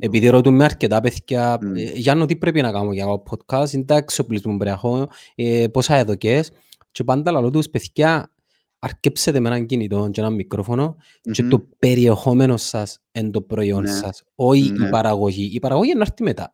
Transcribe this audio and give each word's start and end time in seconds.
επειδή 0.00 0.28
ρωτούν 0.28 0.54
με 0.54 0.64
αρκετά 0.64 1.00
παιδιά, 1.00 1.58
Μμ. 1.62 1.76
ε, 1.76 1.82
Γιάννο, 1.82 2.26
τι 2.26 2.36
πρέπει 2.36 2.60
να 2.60 2.72
κάνω 2.72 2.92
για 2.92 3.04
το 3.04 3.22
podcast, 3.30 3.70
είναι 3.72 3.84
τα 3.84 3.94
εξοπλισμό 3.96 4.52
που 4.52 4.58
πρέπει 4.58 4.70
να 4.82 4.88
έχω, 4.88 5.08
ε, 5.34 5.66
πόσα 5.72 5.94
εδοκές. 5.96 6.50
Και 6.90 7.04
πάντα 7.04 7.30
λαλώ 7.30 7.50
τους, 7.50 7.68
παιδιά, 7.68 8.32
αρκέψετε 8.78 9.40
με 9.40 9.48
έναν 9.48 9.66
κινητό 9.66 10.08
και 10.12 10.20
ένα 10.20 10.30
μικρόφωνο 10.30 10.96
και 11.32 11.42
Μμμ. 11.42 11.48
το 11.48 11.66
περιεχόμενο 11.78 12.56
σας 12.56 12.98
εν 13.12 13.30
το 13.30 13.40
προϊόν 13.40 13.82
Ναι. 13.82 13.88
σας, 13.90 14.22
όχι 14.34 14.70
Ναι. 14.72 14.86
η 14.86 14.90
παραγωγή. 14.90 15.50
Η 15.52 15.58
παραγωγή 15.58 15.90
είναι 15.90 15.98
να 15.98 16.04
έρθει 16.08 16.22
μετά. 16.22 16.50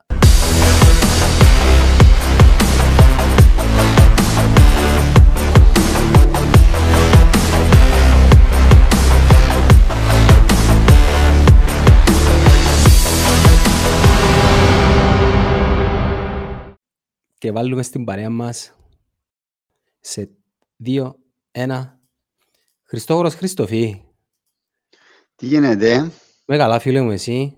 Και 17.45 17.53
βάλουμε 17.53 17.83
στην 17.83 18.05
παρέα 18.05 18.31
μας 18.31 18.73
σε 20.01 20.31
δύο, 20.77 21.17
ένα. 21.51 22.01
Χριστόφορος 22.83 23.35
Χριστοφή. 23.35 24.03
Τι 25.37 25.47
γίνεται, 25.47 26.11
Με 26.47 26.57
καλά 26.57 26.79
φίλε 26.79 27.01
μου 27.01 27.11
εσύ; 27.11 27.57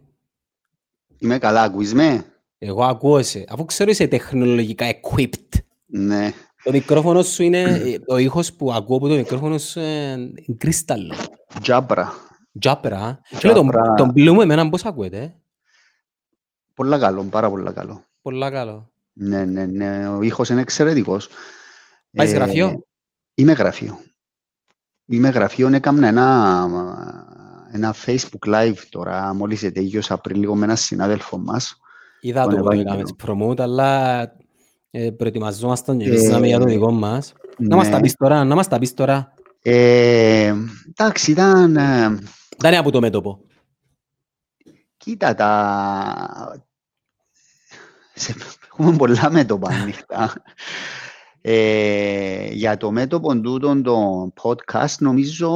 είμαι 1.19 1.39
καλά, 1.39 1.63
ακούεις 1.63 1.95
με; 1.95 2.25
Εγώ 2.59 2.85
ακούω 2.85 3.23
σε. 3.23 3.45
Αφού 3.49 3.65
ξέρω 3.65 3.91
είσαι 3.91 4.07
τεχνολογικά 4.07 4.87
equipped. 4.91 5.61
Ναι, 5.87 6.33
Το 6.63 6.71
μικρόφωνο 6.71 7.23
σου 7.23 7.43
είναι, 7.43 7.61
ε, 7.63 7.99
ο 8.07 8.17
ήχος 8.17 8.53
που 8.53 8.73
ακούω 8.73 8.97
από 8.97 9.09
το 9.09 9.15
μικρόφωνο 9.15 9.59
σου 9.59 9.81
είναι 9.81 10.33
κρίσταλλο. 10.59 11.15
τζάμπρα. 11.63 12.13
Τζάπερα. 12.59 13.21
Και 13.39 13.49
λέω, 13.49 13.55
τον, 13.57 13.69
Τζάπρα. 13.71 13.95
τον 13.95 14.13
πλού 14.13 14.35
μου 14.35 14.41
εμένα 14.41 14.69
πώς 14.69 14.85
ακούετε. 14.85 15.19
ε; 15.19 15.35
Πολλά 16.75 16.99
καλό, 16.99 17.23
πάρα 17.25 17.51
πολλά 17.51 17.73
καλό. 17.73 18.05
Πολλά 18.23 18.51
καλό. 18.51 18.91
Ναι, 19.19 19.45
ναι, 19.45 19.67
ναι, 19.67 20.09
ο 20.09 20.23
ήχος 20.23 20.49
είναι 20.49 20.61
εξαιρετικός. 20.61 21.29
Πάεις 22.11 22.33
Ε, 22.33 22.35
γραφείο; 22.35 22.87
Είμαι 23.35 23.53
γραφείο. 23.53 23.99
Είμαι 25.07 25.29
γραφείο, 25.29 25.69
έκανα 25.69 26.07
ένα, 26.07 26.69
ένα 27.73 27.95
Facebook 28.07 28.55
Live 28.55 28.79
τώρα, 28.89 29.35
μόλις 29.35 29.63
ετέγιωσα 29.63 30.19
πριν 30.19 30.37
λίγο 30.41 30.55
με 30.55 30.65
έναν 30.65 30.77
συνάδελφο 30.77 31.39
μας. 31.39 31.77
Είδα 32.21 32.43
τον 32.43 32.51
το 32.51 32.57
που 32.57 32.63
το 32.63 32.71
Ευάγγελο. 32.71 32.91
έκαμε 32.91 33.45
promote, 33.47 33.61
αλλά 33.61 34.21
ε, 34.91 35.11
προετοιμαζόμασταν 35.11 35.99
και 35.99 36.05
Ε, 36.05 36.35
εμείς 36.35 36.49
για 36.49 36.59
το 36.59 36.65
δικό 36.65 36.91
μας. 36.91 37.33
Να 37.59 37.77
μας 37.77 37.89
τα 37.89 37.97
ναι. 37.97 38.03
πεις 38.03 38.15
τώρα, 38.15 38.45
να 38.45 38.55
μας 38.55 38.69
τα 38.69 38.79
πεις 38.79 38.95
τώρα. 38.95 39.35
Ε, 39.63 40.55
εντάξει, 40.89 41.31
ήταν... 41.31 41.77
ε, 41.77 42.09
Δεν 42.57 42.71
είναι 42.71 42.77
από 42.77 42.91
το 42.91 43.01
μέτωπο. 43.01 43.41
Κοίτα 44.97 45.35
τα... 45.35 46.67
Σε... 48.15 48.35
Έχουμε 48.79 48.97
πολλά 48.97 49.31
μέτωπα 49.31 49.69
ανοιχτά. 49.69 50.33
Ε, 51.41 52.49
για 52.53 52.77
το 52.77 52.91
μέτωπο 52.91 53.41
τούτο 53.41 53.81
το 53.83 54.33
podcast 54.43 54.97
νομίζω 54.99 55.51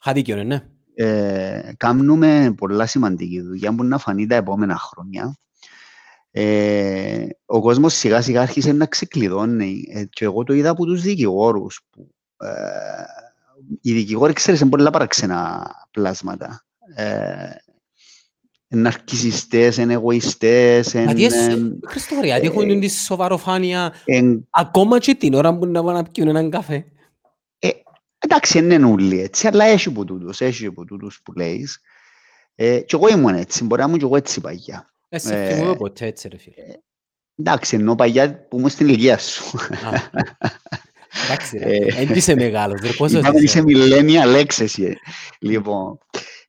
Είχα 0.00 0.12
δίκιο, 0.12 0.44
ναι. 0.44 0.62
ε, 0.94 1.72
κάνουμε 1.76 2.54
πολλά 2.56 2.86
σημαντική 2.86 3.40
δουλειά 3.40 3.74
που 3.74 3.84
να 3.84 3.98
φανεί 3.98 4.26
τα 4.26 4.34
επόμενα 4.34 4.76
χρόνια. 4.76 5.38
Ε, 6.30 7.26
ο 7.46 7.60
κόσμος 7.60 7.94
σιγά 7.94 8.22
σιγά 8.22 8.40
άρχισε 8.40 8.72
να 8.72 8.86
ξεκλειδώνει 8.86 9.82
ε, 9.92 10.04
και 10.04 10.24
εγώ 10.24 10.42
το 10.42 10.52
είδα 10.52 10.70
από 10.70 10.84
τους 10.84 11.02
δικηγόρους 11.02 11.80
που 11.90 12.14
ε, 12.36 12.50
οι 13.80 13.92
δικηγόροι 13.92 14.32
ξέρεις 14.32 14.60
είναι 14.60 14.70
πολλά 14.70 14.90
παραξενά 14.90 15.70
πλάσματα. 15.90 16.64
Ε, 18.70 18.76
είναι 18.78 18.88
αρκισιστές, 18.88 19.76
είναι 19.76 19.92
εγωιστές, 19.92 20.92
Γιατί 20.92 21.24
εσύ, 21.24 21.52
είναι... 21.52 21.78
Χριστόφορε, 21.86 22.26
γιατί 22.26 22.46
έχουν 22.46 22.80
τη 22.80 22.88
σοβαροφάνεια 22.88 23.94
εν- 24.04 24.46
ακόμα 24.50 24.98
και 24.98 25.14
την 25.14 25.34
ώρα 25.34 25.58
που 25.58 25.66
να 25.66 25.84
πάνε 25.84 25.98
να 25.98 26.04
πιούν 26.10 26.28
έναν 26.28 26.50
καφέ. 26.50 26.84
Ε, 27.58 27.68
εντάξει, 28.18 28.60
δεν 28.60 28.70
είναι 28.70 28.90
όλοι 28.92 29.20
έτσι, 29.20 29.46
αλλά 29.46 29.64
έχει 29.64 29.88
από 29.88 30.04
τούτους, 30.04 30.40
έχει 30.40 30.66
από 30.66 30.84
τούτους 30.84 31.20
που 31.24 31.32
λέεις. 31.32 31.80
Ε, 32.54 32.80
και 32.80 32.96
εγώ 32.96 33.08
ήμουν 33.08 33.34
έτσι, 33.34 33.64
μπορεί 33.64 33.80
να 33.80 33.86
ήμουν 33.86 33.98
και 33.98 34.04
εγώ 34.04 34.16
έτσι 34.16 34.40
παγιά. 34.40 34.90
Εσύ 35.08 35.34
Ε, 35.34 35.54
θυμούμαι 35.54 35.76
ποτέ 35.76 36.06
έτσι 36.06 36.28
ρε 36.28 36.38
φίλε. 36.38 36.54
Εντάξει, 37.36 37.76
εννοώ 37.76 37.94
παγιά 37.94 38.46
που 38.48 38.56
ήμουν 38.58 38.68
στην 38.70 38.88
ηλικία 38.88 39.18
σου. 39.18 39.56
Α, 39.58 40.00
Εντάξει 41.24 41.58
ρε, 41.58 41.76
Ε, 41.76 42.04
δεν 42.04 42.16
είσαι 42.16 42.34
μεγάλος 42.34 42.80
ρε, 42.82 42.88
πόσο 42.92 43.18
Είπαμε 43.18 43.40
είσαι. 43.40 43.62
είσαι 43.64 43.64
millennial 43.66 44.34
έξεση. 44.34 44.96
Λοιπόν, 45.38 45.98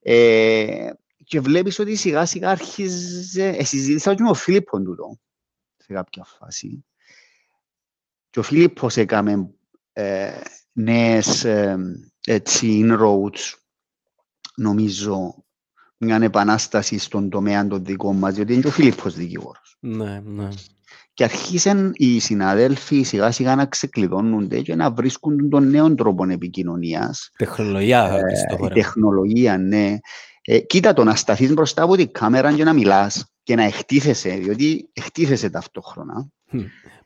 ε, 0.01 0.89
και 1.29 1.39
βλέπεις 1.39 1.79
ότι 1.79 1.95
σιγά 1.95 2.25
σιγά 2.25 2.49
άρχιζε, 2.49 3.47
ε, 3.47 3.63
συζήτησα 3.63 4.15
και 4.15 4.21
με 4.21 4.27
τον 4.27 4.35
Φίλιππον 4.35 4.83
τούτο, 4.83 5.19
σε 5.77 5.93
κάποια 5.93 6.23
φάση. 6.23 6.85
Και 8.29 8.39
ο 8.39 8.43
Φίλιππος 8.43 8.97
έκαμε 8.97 9.49
ε, 9.93 10.31
νέες 10.71 11.43
ε, 11.43 11.77
έτσι 12.25 12.85
inroads, 12.85 13.53
νομίζω, 14.55 15.45
μια 15.97 16.15
επανάσταση 16.15 16.97
στον 16.97 17.29
τομέα 17.29 17.67
των 17.67 17.85
δικών 17.85 18.17
μας, 18.17 18.33
διότι 18.33 18.53
είναι 18.53 18.61
και 18.61 18.67
ο 18.67 18.71
Φίλιππος 18.71 19.15
δικηγόρος. 19.15 19.77
Ναι, 19.79 20.19
ναι. 20.25 20.47
Και 21.13 21.23
αρχίσαν 21.23 21.91
οι 21.93 22.19
συναδέλφοι 22.19 23.01
σιγά 23.01 23.31
σιγά 23.31 23.55
να 23.55 23.65
ξεκλειδώνονται 23.65 24.61
και 24.61 24.75
να 24.75 24.91
βρίσκουν 24.91 25.49
τον 25.49 25.69
νέο 25.69 25.95
τρόπο 25.95 26.29
επικοινωνίας. 26.29 27.31
Τεχνολογία, 27.37 28.03
Ε, 28.03 28.17
η 28.17 28.19
Χριστόφορε. 28.19 28.73
τεχνολογία, 28.73 29.57
ναι. 29.57 29.97
Ε, 30.51 30.59
κοίτα 30.59 30.93
το 30.93 31.03
να 31.03 31.15
σταθείς 31.15 31.53
μπροστά 31.53 31.83
από 31.83 31.95
την 31.95 32.11
κάμερα 32.11 32.53
και 32.53 32.63
να 32.63 32.73
μιλάς 32.73 33.31
και 33.43 33.55
να 33.55 33.63
εκτίθεσαι, 33.63 34.29
διότι 34.29 34.89
εκτίθεσαι 34.93 35.49
ταυτόχρονα. 35.49 36.29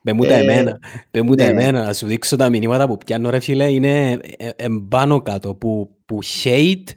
Πε 0.04 0.14
μου 0.14 0.24
τα 0.24 0.34
ε, 0.34 0.42
εμένα, 0.42 0.80
πε 1.12 1.22
μου 1.22 1.36
τα 1.36 1.44
ναι. 1.44 1.50
εμένα, 1.50 1.86
να 1.86 1.94
σου 1.94 2.08
δείξω 2.08 2.36
τα 2.36 2.50
μηνύματα 2.50 2.88
που 2.88 2.98
πιάνω 2.98 3.30
ρε 3.30 3.40
φίλε, 3.40 3.72
είναι 3.72 4.12
ε, 4.38 4.50
εμπάνω 4.56 5.22
κάτω, 5.22 5.56
που, 5.56 5.98
που 6.06 6.20
hate 6.44 6.88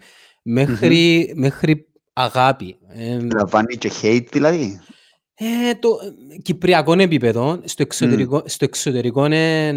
μέχρι, 0.43 1.33
μέχρι 1.37 1.87
αγάπη. 2.13 2.77
Ε, 2.89 3.19
Λαμβάνει 3.37 3.77
και 3.77 3.91
hate 4.03 4.27
δηλαδή. 4.33 4.81
Ε, 5.35 5.75
το 5.79 5.89
ε, 6.33 6.37
κυπριακό 6.37 6.93
επίπεδο, 6.93 7.61
στο 7.65 7.83
εξωτερικό, 7.83 8.43
στο 8.45 8.65
εξωτερικό 8.65 9.25
ε, 9.25 9.69
ε, 9.69 9.75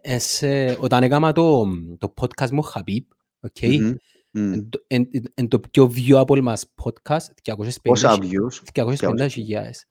ε, 0.00 0.18
σε- 0.18 0.76
όταν 0.80 1.02
έκανα 1.02 1.32
το, 1.32 1.66
το 1.98 2.14
podcast 2.20 2.50
μου 2.50 2.62
Χαμπίπ, 2.62 3.04
οκ, 3.40 3.62
Μμμ. 3.62 3.92
Μμ. 4.30 4.52
εν 4.52 4.68
το- 4.68 4.84
εν- 4.86 5.08
εν 5.34 5.48
το 5.48 5.60
πιο 5.60 5.92
viewable 5.96 6.40
μας 6.40 6.64
podcast, 6.84 7.26
250 7.42 7.80
Πόσα 7.82 8.18
views; 8.20 8.62
250 8.74 9.28
χιλιάδες. 9.28 9.84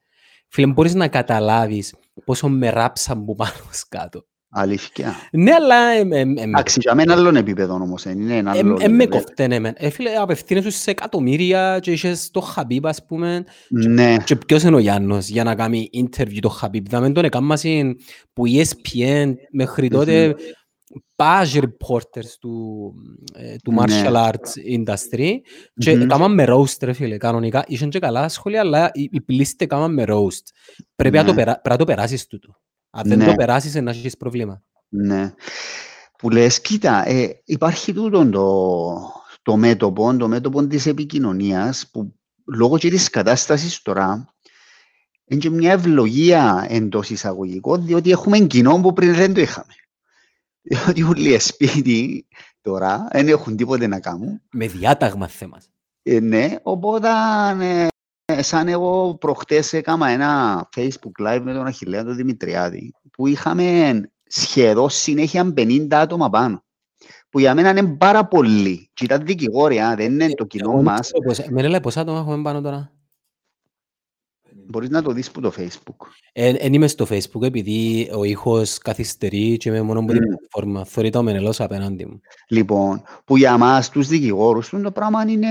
Φίλε, 0.47 0.67
μπορείς 0.67 0.93
να 0.93 1.07
καταλάβεις 1.07 1.95
πόσο 2.25 2.49
με 2.49 2.69
ράψαν 2.69 3.25
που 3.25 3.35
πάνω 3.35 3.51
ως 3.69 3.87
κάτω. 3.89 4.27
Αλήθεια. 4.51 5.15
Ναι, 5.31 5.51
αλλά 5.53 5.89
ε, 5.91 5.99
ε, 5.99 6.19
ε, 6.19 6.25
με- 6.25 6.41
Εντάξει, 6.41 6.79
για 6.81 6.95
μένα 6.95 7.13
άλλον 7.13 7.35
επίπεδο 7.35 7.73
όμως, 7.73 8.03
δεν 8.03 8.19
είναι 8.19 8.37
ένα 8.37 8.55
ε, 8.55 8.59
άλλο 8.59 8.77
ε, 8.81 8.87
με 8.87 9.03
level. 9.03 9.09
κοφτένε 9.09 9.55
εμένα. 9.55 9.75
Ε, 9.77 9.89
φίλε, 9.89 10.15
απευθύνεσαι 10.15 10.69
σε 10.69 10.91
εκατομμύρια 10.91 11.79
και 11.81 11.91
είχες 11.91 12.29
το 12.31 12.39
Χαμπίπ, 12.39 12.87
ας 12.87 13.05
πούμε, 13.05 13.43
Ναι, 13.69 14.17
Και 14.23 14.35
ποιος 14.35 14.63
είναι 14.63 14.75
ο 14.75 14.79
Γιάννος 14.79 15.27
για 15.27 15.43
να 15.43 15.55
κάνει 15.55 15.89
interview 15.93 16.37
το 16.41 16.49
Χαμπίπ; 16.49 16.89
Δάμε 16.89 17.11
τον 17.11 17.25
εκάμασιν 17.25 17.95
που 18.33 18.45
η 18.45 18.61
ESPN 18.65 19.33
μέχρι 19.51 19.87
τότε 19.89 20.35
page 21.15 21.61
reporters 21.61 22.29
του, 22.39 22.93
ε, 23.33 23.55
του 23.63 23.71
Ναι. 23.71 23.77
martial 23.83 24.13
arts 24.13 24.77
industry 24.77 25.31
και 25.73 25.95
Μμμ. 25.95 26.01
έκαναν 26.01 26.33
με 26.33 26.45
roast 26.49 26.77
ρε 26.81 26.93
φίλε 26.93 27.17
κανονικά. 27.17 27.63
Είχαν 27.67 27.89
και 27.89 27.99
καλά 27.99 28.29
σχόλια 28.29 28.59
αλλά 28.59 28.89
οι, 28.93 29.07
οι 29.11 29.21
πλήστε 29.21 29.63
έκαναν 29.63 29.93
με 29.93 30.03
roast. 30.07 30.43
Πρέπει 30.95 31.15
να 31.17 31.23
το, 31.23 31.29
Ναι. 31.29 31.35
περά, 31.37 31.51
πρέπει 31.51 31.69
να 31.69 31.77
το 31.77 31.85
περάσεις 31.85 32.27
τούτο. 32.27 32.55
Αν 32.89 33.07
δεν 33.07 33.17
Ναι. 33.17 33.25
το 33.25 33.33
περάσεις 33.33 33.75
να 33.75 33.89
έχεις 33.91 34.17
πρόβλημα. 34.17 34.63
ναι. 34.89 35.33
Που 36.17 36.29
λες, 36.29 36.61
κοίτα, 36.61 37.07
ε, 37.09 37.41
υπάρχει 37.45 37.93
τούτο 37.93 38.29
το, 38.29 39.11
το 39.41 39.57
μέτωπο, 39.57 40.17
το 40.17 40.27
μέτωπο 40.27 40.67
της 40.67 40.85
επικοινωνίας 40.85 41.89
που 41.91 42.15
λόγω 42.45 42.77
και 42.77 42.89
της 42.89 43.09
κατάστασης 43.09 43.81
τώρα 43.81 44.33
είναι 45.25 45.39
και 45.39 45.49
μια 45.49 45.71
ευλογία 45.71 46.65
εντός 46.69 47.09
εισαγωγικών 47.09 47.85
διότι 47.85 48.11
έχουμε 48.11 48.39
κοινό 48.39 48.79
που 48.81 48.93
πριν 48.93 49.13
δεν 49.15 49.33
το 49.33 49.41
είχαμε. 49.41 49.73
Διότι 50.61 51.03
όλοι 51.03 51.39
σπίτι 51.39 52.27
τώρα 52.61 53.07
δεν 53.11 53.27
έχουν 53.27 53.55
τίποτε 53.55 53.87
να 53.87 53.99
κάνουν. 53.99 54.41
Με 54.51 54.67
διάταγμα 54.67 55.27
θέμας. 55.27 55.69
Ε, 56.03 56.19
ναι, 56.19 56.55
οπότε 56.61 57.07
ε, 58.25 58.41
σαν 58.41 58.67
εγώ 58.67 59.15
προχτές 59.19 59.73
έκανα 59.73 60.09
ένα 60.09 60.69
Facebook 60.75 61.27
live 61.27 61.41
με 61.43 61.53
τον 61.53 61.65
Αχιλέα 61.65 62.03
τον 62.03 62.15
Δημητριάδη 62.15 62.91
που 63.11 63.27
είχαμε 63.27 64.01
σχεδόν 64.25 64.89
συνέχεια 64.89 65.53
50 65.57 65.87
άτομα 65.91 66.29
πάνω. 66.29 66.63
Που 67.29 67.39
για 67.39 67.55
μένα 67.55 67.69
είναι 67.69 67.83
πάρα 67.95 68.25
πολύ. 68.27 68.89
Και 68.93 69.03
ήταν 69.03 69.25
δικηγόροι, 69.25 69.79
α, 69.79 69.95
δεν 69.95 70.11
είναι 70.13 70.33
το 70.33 70.45
κοινό 70.45 70.71
Εγώ 70.71 70.81
μας. 70.81 70.99
ξέρω 70.99 71.19
πόσα- 71.23 71.45
Με 71.51 71.67
λέει 71.67 71.79
πόσα 71.79 72.01
άτομα 72.01 72.19
έχουμε 72.19 72.41
πάνω 72.41 72.61
τώρα; 72.61 72.91
Μπορείς 74.69 74.89
να 74.89 75.01
το 75.01 75.11
δεις 75.11 75.31
που 75.31 75.41
το 75.41 75.53
Facebook. 75.57 76.05
Εν 76.33 76.55
εν 76.59 76.73
είμαι 76.73 76.87
στο 76.87 77.07
Facebook 77.09 77.41
επειδή 77.41 78.09
ο 78.15 78.23
ήχος 78.23 78.77
καθυστερεί 78.77 79.57
και 79.57 79.69
είμαι 79.69 79.81
μόνο 79.81 79.99
από 79.99 80.11
την 80.11 80.21
Μμ. 80.21 80.25
πλατφόρμα. 80.27 80.85
Θωρεί 80.85 81.09
το 81.09 81.23
μενελός 81.23 81.59
απέναντι 81.59 82.05
μου. 82.05 82.19
Λοιπόν, 82.49 83.01
που 83.25 83.37
για 83.37 83.57
μας 83.57 83.89
τους 83.89 84.07
δικηγόρους 84.07 84.69
του 84.69 84.81
το 84.81 84.91
πράγμα 84.91 85.23
είναι, 85.27 85.47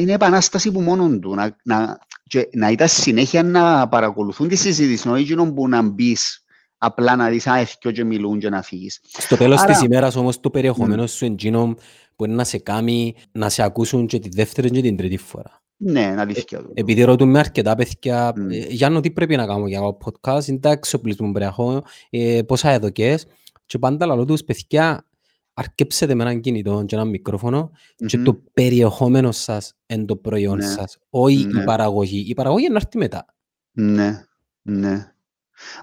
είναι 0.00 0.12
επανάσταση 0.12 0.72
που 0.72 0.80
μόνον 0.80 1.20
του. 1.20 1.34
Να, 1.34 1.56
να, 1.64 1.98
και 2.22 2.48
να 2.52 2.70
ήταν 2.70 2.88
συνέχεια 2.88 3.42
να 3.42 3.88
παρακολουθούν 3.88 4.48
τη 4.48 4.56
συζήτηση, 4.56 5.08
όχι 5.08 5.22
εκείνο 5.22 5.52
που 5.52 5.68
να 5.68 5.82
μπεις 5.82 6.44
απλά 6.78 7.16
να 7.16 7.28
δεις 7.28 7.46
αεθκιο 7.46 7.90
και 7.90 8.04
μιλούν 8.04 8.38
και 8.38 8.48
να 8.48 8.62
φύγεις. 8.62 9.00
Στο 9.02 9.36
τέλος 9.36 9.60
Άρα- 9.60 9.72
της 9.72 9.82
ημέρας 9.82 10.16
όμως 10.16 10.40
το 10.40 10.50
περιεχομένο 10.50 11.06
σου 11.06 11.24
εντζήνο 11.24 11.74
που 12.16 12.24
είναι 12.24 12.34
να 12.34 12.44
σε 12.44 12.58
κάνει 12.58 13.14
να 13.32 13.48
σε 13.48 13.62
ακούσουν 13.62 14.06
και 14.06 14.18
τη 14.18 14.28
δεύτερη 14.28 14.70
και 14.70 14.80
την 14.80 14.96
τρίτη 14.96 15.16
φορά. 15.16 15.60
Ναι, 15.76 16.00
είναι 16.00 16.20
αλήθεια. 16.20 16.58
του. 16.62 16.70
Επειδή 16.74 17.02
ρωτούμε 17.02 17.38
αρκετά 17.38 17.74
παιδιά, 17.74 18.32
Μμ. 18.36 18.50
ε, 18.50 18.56
Γιάννο, 18.56 19.00
τι 19.00 19.10
πρέπει 19.10 19.36
να 19.36 19.46
κάνω 19.46 19.66
για 19.66 19.80
το 19.80 19.98
podcast, 20.04 20.46
είναι 20.46 20.58
τα 20.58 20.70
εξοπλισμό 20.70 21.26
που 21.26 21.32
πρέπει 21.32 21.44
να 21.56 21.64
έχω, 21.64 21.82
ε, 22.10 22.42
πόσα 22.46 22.70
εδοκές. 22.70 23.26
Και 23.66 23.78
πάντα 23.78 24.06
λαλώ 24.06 24.24
τους, 24.24 24.44
παιδιά, 24.44 25.06
αρκέψετε 25.54 26.14
με 26.14 26.22
έναν 26.22 26.40
κινητό 26.40 26.84
και 26.86 26.94
ένα 26.94 27.04
μικρόφωνο 27.04 27.70
και 28.06 28.16
Μμμ. 28.16 28.24
το 28.24 28.42
περιεχόμενο 28.52 29.32
σας 29.32 29.72
εν 29.86 30.06
το 30.06 30.16
προϊόν 30.16 30.56
Ναι. 30.56 30.64
σας, 30.66 30.98
όχι 31.10 31.44
Ναι. 31.46 31.60
η 31.60 31.64
παραγωγή. 31.64 32.24
Η 32.28 32.34
παραγωγή 32.34 32.64
είναι 32.64 32.72
να 32.74 32.80
έρθει 32.84 32.98
μετά. 32.98 33.24
Ναι, 33.72 34.24
ναι. 34.62 35.14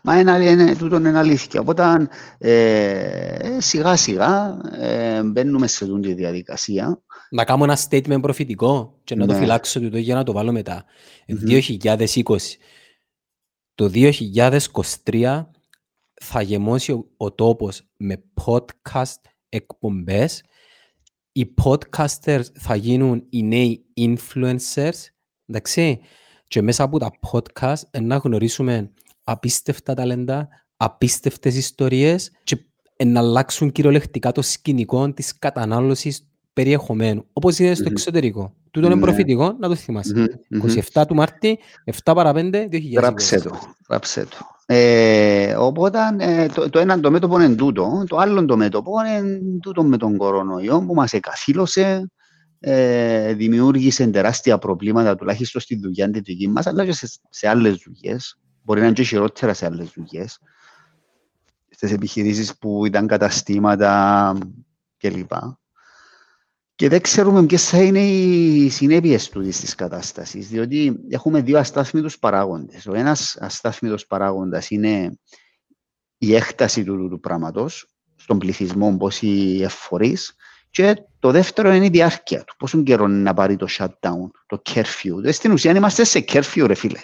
Μα 0.04 0.20
είναι, 0.20 0.32
αλη- 0.32 0.50
είναι, 0.50 0.76
τούτο 0.76 0.96
είναι 0.96 1.18
αλήθεια. 1.18 1.60
Οπότε 1.60 2.08
ε, 2.38 3.58
σιγά 3.60 3.96
σιγά 3.96 4.62
ε, 4.80 5.24
μπαίνουμε 5.24 5.68
σε 5.68 5.86
τούτη 5.86 6.08
τη 6.08 6.14
διαδικασία. 6.14 7.02
Να 7.30 7.44
κάνω 7.44 7.64
ένα 7.64 7.78
statement 7.90 8.22
προφητικό 8.22 9.00
και 9.04 9.16
να 9.16 9.26
το 9.28 9.34
Ναι. 9.34 9.40
φυλάξω 9.40 9.80
τούτο 9.80 9.98
για 9.98 10.16
να 10.16 10.24
το 10.24 10.32
βάλω 10.32 10.52
μετά. 10.52 10.86
Μμμ. 11.28 11.38
2020. 11.46 12.38
Το 13.76 13.92
2023 13.94 15.46
θα 16.22 16.42
γεμώσει 16.42 16.92
ο, 16.92 17.06
ο 17.18 17.32
τόπος 17.32 17.82
με 17.98 18.24
podcast 18.46 19.20
εκπομπές. 19.50 20.44
Οι 21.32 21.54
podcasters 21.64 22.44
θα 22.60 22.76
γίνουν 22.76 23.26
οι 23.30 23.44
νέοι 23.44 23.86
influencers, 23.98 25.00
εντάξει, 25.46 26.00
και 26.48 26.62
μέσα 26.62 26.84
από 26.84 27.00
τα 27.00 27.12
podcast 27.32 27.82
ε, 27.92 28.00
να 28.00 28.16
γνωρίσουμε 28.18 28.92
απίστευτα 29.24 29.94
ταλέντα, 29.94 30.48
απίστευτες 30.78 31.56
ιστορίες 31.56 32.32
και 32.44 32.58
ε, 32.96 33.06
να 33.06 33.20
αλλάξουν 33.20 33.72
κυριολεκτικά 33.72 34.32
το 34.32 34.42
σκηνικό 34.42 35.14
της 35.14 35.38
κατανάλωσης 35.40 36.28
περιεχομένου, 36.54 37.26
όπως 37.34 37.60
είναι 37.60 37.74
στο 37.74 37.84
Μμμ. 37.84 37.92
εξωτερικό. 37.92 38.54
Τούτο 38.72 38.86
είναι 38.86 38.96
Ναι. 38.96 39.02
προφητικό, 39.02 39.56
να 39.60 39.68
το 39.68 39.76
θυμάσαι. 39.76 40.14
Μμμ, 40.16 40.26
μμμ. 40.50 40.62
27 40.94 41.04
του 41.08 41.16
Μάρτη, 41.16 41.60
7 42.04 42.14
παρα 42.16 42.34
5, 42.34 42.68
2020. 42.72 43.02
Γράψε 43.02 43.40
το. 43.40 43.60
Γράψε 43.90 44.26
το. 44.26 44.38
Ε, 44.66 45.56
οπότε 45.56 46.00
ε, 46.20 46.48
το, 46.48 46.70
το 46.70 46.80
ένα 46.80 47.00
το 47.00 47.12
μέτωπο 47.12 47.42
είναι 47.42 47.56
τούτο. 47.56 48.04
Το 48.08 48.18
άλλο 48.18 48.46
το 48.46 48.58
μέτωπο 48.58 48.92
είναι 49.06 49.40
τούτο 49.62 49.84
με 49.84 49.98
τον 49.98 50.18
κορονοϊό 50.18 50.86
που 50.86 50.94
μας 50.94 51.14
εκαθήλωσε, 51.14 52.12
ε, 52.60 53.34
δημιούργησε 53.34 54.08
τεράστια 54.08 54.58
προβλήματα 54.58 55.16
τουλάχιστον 55.16 55.62
στη 55.62 55.76
δουλειά 55.80 56.10
τη 56.12 56.20
δική 56.20 56.48
μας 56.48 56.68
αλλά 56.68 56.86
και 56.86 56.92
σε, 56.92 57.10
σε 57.30 57.48
άλλες 57.48 57.84
δουλειές. 57.86 58.38
Μπορεί 58.64 58.80
να 58.80 58.86
είναι 58.86 58.96
και 58.96 59.04
χειρότερα 59.04 59.54
σε 59.54 59.66
άλλες 59.66 59.92
δουλειές. 59.96 60.40
Στις 61.70 61.92
επιχειρήσεις 61.92 62.58
που 62.58 62.86
ήταν 62.86 63.08
καταστήματα 63.08 64.34
κλπ. 64.98 65.32
Και 66.76 66.90
δεν 66.90 67.02
ξέρουμε 67.02 67.46
ποιες 67.46 67.70
θα 67.70 67.82
είναι 67.82 68.06
οι 68.06 68.70
συνέπειες 68.70 69.30
του 69.30 69.42
της 69.42 69.76
κατάστασης. 69.76 70.48
Διότι 70.48 71.00
έχουμε 71.10 71.42
δύο 71.42 71.58
αστάθμιτου 71.58 72.20
παράγοντες. 72.20 72.88
Ο 72.88 72.94
ένας 72.94 73.38
αστάθμιτο 73.40 73.96
παράγοντας 74.08 74.70
είναι 74.70 75.20
η 76.18 76.36
έκταση 76.36 76.84
του, 76.84 77.10
του 77.10 77.20
πράγματος 77.20 77.88
στον 78.16 78.38
πληθυσμό, 78.38 78.98
πόσοι 78.98 79.60
εφορείς. 79.64 80.36
Και 80.70 80.96
το 81.20 81.32
δεύτερο 81.32 81.74
είναι 81.74 81.86
η 81.86 81.90
διάρκεια 81.90 82.44
του. 82.44 82.56
Πόσο 82.58 82.84
καιρό 82.84 83.06
είναι 83.06 83.22
να 83.22 83.34
πάρει 83.34 83.56
το 83.56 83.68
shutdown, 83.70 84.30
το 84.46 84.62
curfew. 84.70 84.84
Δηλαδή, 85.04 85.32
στην 85.32 85.52
ουσία 85.52 85.72
είμαστε 85.72 86.04
σε 86.04 86.26
curfew, 86.28 86.64
ρε 86.68 86.74
φίλε. 86.74 87.00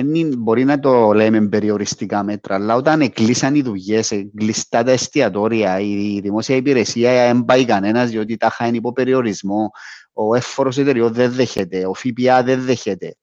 Εν 0.00 0.14
είναι- 0.14 0.36
μπορεί 0.36 0.64
να 0.64 0.78
το 0.78 1.12
λέμε 1.12 1.48
περιοριστικά 1.48 2.22
μέτρα, 2.22 2.54
αλλά 2.54 2.74
όταν 2.74 3.12
κλείσαν 3.12 3.54
οι 3.54 3.62
δουλειές, 3.62 4.12
κλειστά 4.36 4.82
τα 4.82 4.90
εστιατόρια, 4.90 5.80
η 5.80 6.20
δημόσια 6.20 6.56
υπηρεσία 6.56 7.12
δεν 7.12 7.44
πάει 7.44 7.64
κανένας 7.64 8.10
διότι 8.10 8.36
τα 8.36 8.50
χάνει 8.50 8.76
υπό 8.76 8.92
περιορισμό, 8.92 9.70
ο 10.12 10.34
εύφορο 10.34 10.70
εταιριό 10.76 11.10
δεν 11.10 11.32
δέχεται, 11.32 11.86
ο 11.86 11.94
ΦΠΑ 11.94 12.42
δεν 12.42 12.60
δέχεται. 12.60 13.16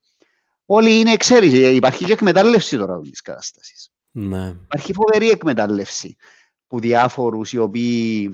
Όλοι 0.65 0.99
είναι, 0.99 1.15
ξέρεις, 1.15 1.53
υπάρχει 1.75 2.05
και 2.05 2.11
εκμετάλλευση 2.11 2.77
τώρα 2.77 2.99
της 2.99 3.21
κατάστασης. 3.21 3.89
Ναι. 4.11 4.47
Υπάρχει 4.63 4.93
φοβερή 4.93 5.29
εκμετάλλευση 5.29 6.15
που 6.67 6.79
διάφορους 6.79 7.53
οι 7.53 7.57
οποίοι 7.57 8.33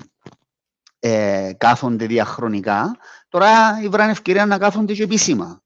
ε, 0.98 1.50
κάθονται 1.56 2.06
διαχρονικά, 2.06 2.96
τώρα 3.28 3.50
βράνε 3.90 4.10
ευκαιρία 4.10 4.46
να 4.46 4.58
κάθονται 4.58 4.94
και 4.94 5.02
επίσημα 5.02 5.62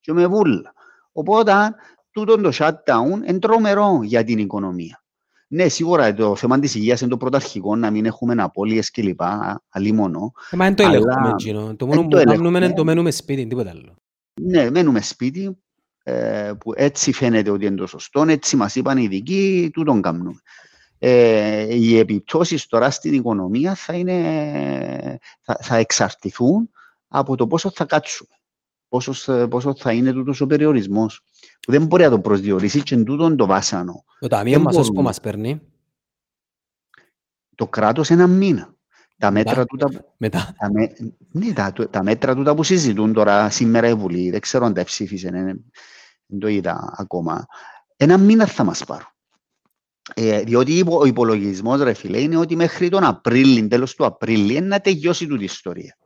και 0.00 0.12
με 0.12 0.26
βούλα. 0.26 0.74
Οπότε, 1.12 1.74
τούτο 2.16 2.40
το 2.40 2.50
shutdown 2.52 3.28
είναι 3.28 3.38
τρομερό 3.38 4.00
για 4.02 4.24
την 4.24 4.38
οικονομία. 4.38 5.04
Ναι, 5.48 5.68
σίγουρα 5.68 6.14
το 6.14 6.36
θέμα 6.36 6.58
της 6.58 6.74
υγείας 6.74 7.00
είναι 7.00 7.10
το 7.10 7.16
πρωταρχικό, 7.16 7.76
να 7.76 7.90
μην 7.90 8.06
έχουμε 8.06 8.34
απώλειες 8.38 8.90
κλπ. 8.90 9.20
Αλλήμωνο. 9.68 10.32
Ε, 10.50 10.56
μα 10.56 10.66
είναι 10.66 10.74
το 10.74 10.84
Αλλά- 10.84 10.94
ελέγχουμε 10.96 11.28
εκείνο. 11.28 11.76
Το 11.76 11.86
μόνο 11.86 12.00
Εν 12.00 12.06
που 12.06 12.16
το 12.16 12.16
κάνουμε 12.24 12.36
είναι 12.48 12.56
ελέγχουμε. 12.56 12.74
το 12.78 12.84
μένουμε 12.84 13.10
σπίτι, 13.10 13.46
τίποτα 13.46 13.70
άλλο. 13.70 13.94
Ναι, 14.40 14.70
μένουμε 14.70 15.00
σπίτι, 15.00 15.58
ε, 16.02 16.52
που 16.60 16.72
έτσι 16.76 17.12
φαίνεται 17.12 17.50
ότι 17.50 17.66
είναι 17.66 17.76
το 17.76 17.86
σωστό, 17.86 18.22
έτσι 18.28 18.56
μας 18.56 18.74
είπαν 18.76 18.98
οι 18.98 19.02
ειδικοί, 19.02 19.70
τούτον 19.72 20.02
κάνουμε. 20.02 20.32
Ε, 20.98 21.74
οι 21.74 21.98
επιπτώσεις 21.98 22.66
τώρα 22.66 22.90
στην 22.90 23.12
οικονομία 23.14 23.74
θα, 23.74 23.92
είναι, 23.92 25.18
θα, 25.42 25.58
θα 25.62 25.76
εξαρτηθούν 25.76 26.70
από 27.08 27.36
το 27.36 27.46
πόσο 27.46 27.70
θα 27.74 27.84
κάτσουμε. 27.84 28.30
Πόσος, 28.88 29.28
πόσο 29.50 29.74
θα 29.76 29.92
είναι 29.92 30.12
τούτος 30.12 30.40
ο 30.40 30.46
περιορισμός. 30.46 31.20
Που 31.60 31.72
δεν 31.72 31.86
μπορεί 31.86 32.02
να 32.02 32.10
το 32.10 32.20
προσδιορίσεις 32.20 32.82
και 32.82 32.96
τούτον 32.96 33.36
το 33.36 33.46
βάσανο. 33.46 34.04
Το 34.18 34.26
ταμείο 34.28 34.52
Δεν 34.52 34.62
μας 34.62 34.74
ως 34.76 34.80
που 34.86 34.92
μπορούμε. 34.92 35.08
μας 35.08 35.20
παίρνει, 35.20 35.60
Το 37.54 37.66
κράτος 37.68 38.10
ένα 38.10 38.26
μήνα. 38.26 38.74
Τα 39.18 39.30
μέτρα 39.30 39.50
μετά, 39.56 39.64
τούτα 39.64 40.04
μετά. 40.16 40.54
Τα, 40.58 40.70
με, 40.72 40.92
ναι, 41.32 41.52
τα, 41.52 41.72
τα 41.90 42.02
μέτρα 42.02 42.34
τούτα 42.34 42.54
που 42.54 42.62
συζητούν 42.62 43.12
τώρα 43.12 43.50
σήμερα 43.50 43.88
η 43.88 43.94
Βουλή, 43.94 44.30
δεν 44.30 44.40
ξέρω 44.40 44.64
αν 44.66 44.74
τα 44.74 44.84
ψήφισε, 44.84 45.30
ναι, 45.30 45.42
δεν 46.26 46.38
το 46.38 46.48
είδα 46.48 46.94
ακόμα. 46.96 47.46
Ένα 47.96 48.18
μήνα 48.18 48.46
θα 48.46 48.64
μας 48.64 48.84
πάρουν. 48.84 49.08
Ε, 50.14 50.40
διότι 50.42 50.78
υπο- 50.78 50.98
ο 51.00 51.04
υπολογισμός, 51.04 51.80
ρε 51.80 51.92
φίλε, 51.92 52.20
είναι 52.20 52.36
ότι 52.36 52.56
μέχρι 52.56 52.88
τον 52.88 53.04
Απρίλιο, 53.04 53.68
τέλος 53.68 53.94
του 53.94 54.04
Απρίλιο, 54.04 54.56
είναι 54.56 54.66
να 54.66 54.80
τελειώσει 54.80 55.26
τούτη 55.26 55.42
η 55.42 55.44
ιστορία. 55.44 55.96